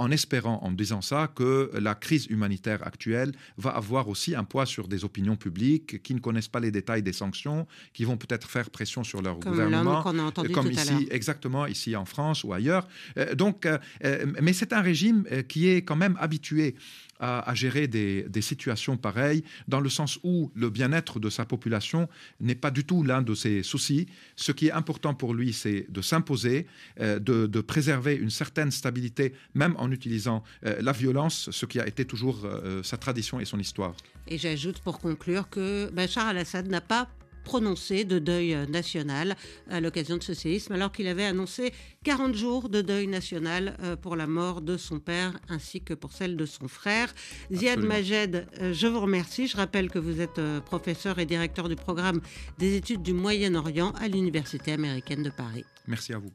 en 0.00 0.10
espérant, 0.10 0.60
en 0.62 0.72
disant 0.72 1.02
ça, 1.02 1.30
que 1.34 1.70
la 1.78 1.94
crise 1.94 2.26
humanitaire 2.30 2.86
actuelle 2.86 3.32
va 3.58 3.70
avoir 3.70 4.08
aussi 4.08 4.34
un 4.34 4.44
poids 4.44 4.64
sur 4.64 4.88
des 4.88 5.04
opinions 5.04 5.36
publiques 5.36 6.02
qui 6.02 6.14
ne 6.14 6.20
connaissent 6.20 6.48
pas 6.48 6.58
les 6.58 6.70
détails 6.70 7.02
des 7.02 7.12
sanctions, 7.12 7.66
qui 7.92 8.04
vont 8.04 8.16
peut-être 8.16 8.48
faire 8.48 8.70
pression 8.70 9.04
sur 9.04 9.20
leur 9.20 9.38
gouvernement, 9.38 10.02
comme 10.02 10.70
ici, 10.70 11.06
exactement 11.10 11.66
ici 11.66 11.94
en 11.96 12.06
France 12.06 12.44
ou 12.44 12.54
ailleurs. 12.54 12.88
Euh, 13.18 13.34
donc, 13.34 13.66
euh, 13.66 13.76
euh, 14.04 14.24
mais 14.40 14.54
c'est 14.54 14.72
un 14.72 14.80
régime 14.80 15.26
qui 15.48 15.68
est 15.68 15.82
quand 15.82 15.96
même 15.96 16.16
habitué 16.18 16.76
à, 17.20 17.54
gérer 17.54 17.86
des, 17.86 18.40
situations 18.40 18.96
pareilles, 18.96 19.44
dans 19.68 19.80
le 19.80 19.90
sens 19.90 20.18
où 20.22 20.50
le 20.54 20.70
bien-être 20.70 21.20
de 21.20 21.28
sa 21.28 21.44
population 21.44 22.08
n'est 22.40 22.54
pas 22.54 22.70
du 22.70 22.84
tout 22.84 23.02
l'un 23.02 23.22
de 23.22 23.34
ses 23.34 23.62
soucis. 23.62 24.06
Ce 24.36 24.50
qui 24.50 24.68
est 24.68 24.72
important 24.72 25.14
pour 25.14 25.34
lui, 25.34 25.52
c'est 25.52 25.86
de 25.90 26.00
s'imposer, 26.00 26.66
euh, 27.00 27.18
de, 27.18 27.60
préserver 27.60 28.14
une 28.14 28.30
certaine 28.30 28.70
stabilité, 28.70 29.34
même 29.54 29.74
en 29.76 29.90
utilisant 29.90 30.42
euh, 30.64 30.80
la 30.80 30.92
violence, 30.92 31.50
ce 31.50 31.66
qui 31.66 31.78
a 31.78 31.86
été 31.86 32.06
toujours 32.06 32.40
euh, 32.44 32.82
sa 32.82 32.96
tradition 32.96 33.38
et 33.38 33.44
son 33.44 33.58
histoire. 33.58 33.94
Et 34.26 34.38
j'ajoute 34.38 34.80
pour 34.80 34.98
conclure 34.98 35.48
que 35.50 35.90
Bachar 35.90 36.28
al-Assad 36.28 36.68
n'a 36.68 36.80
pas 36.80 37.08
prononcé 37.44 38.04
de 38.04 38.18
deuil 38.18 38.56
national 38.68 39.36
à 39.70 39.80
l'occasion 39.80 40.16
de 40.16 40.22
ce 40.22 40.34
séisme, 40.34 40.72
alors 40.72 40.92
qu'il 40.92 41.06
avait 41.06 41.24
annoncé 41.24 41.72
40 42.04 42.34
jours 42.34 42.68
de 42.68 42.80
deuil 42.80 43.06
national 43.06 43.76
euh, 43.82 43.96
pour 43.96 44.16
la 44.16 44.26
mort 44.26 44.62
de 44.62 44.76
son 44.76 44.98
père 45.00 45.38
ainsi 45.48 45.80
que 45.82 45.94
pour 45.94 46.12
celle 46.12 46.36
de 46.36 46.46
son 46.46 46.68
frère. 46.68 47.12
Ziad 47.52 47.80
Majed, 47.80 48.46
euh, 48.60 48.72
je 48.72 48.86
vous 48.86 49.00
remercie. 49.00 49.46
Je 49.46 49.56
rappelle 49.56 49.90
que 49.90 49.98
vous 49.98 50.20
êtes 50.20 50.38
euh, 50.38 50.60
professeur 50.60 51.18
et 51.18 51.26
directeur 51.26 51.68
du 51.68 51.76
programme 51.76 52.20
des 52.58 52.76
études 52.76 53.02
du 53.02 53.12
Moyen-Orient 53.12 53.92
à 54.00 54.08
l'Université 54.08 54.72
américaine 54.72 55.22
de 55.22 55.30
Paris. 55.30 55.64
Merci 55.86 56.12
à 56.14 56.18
vous. 56.18 56.30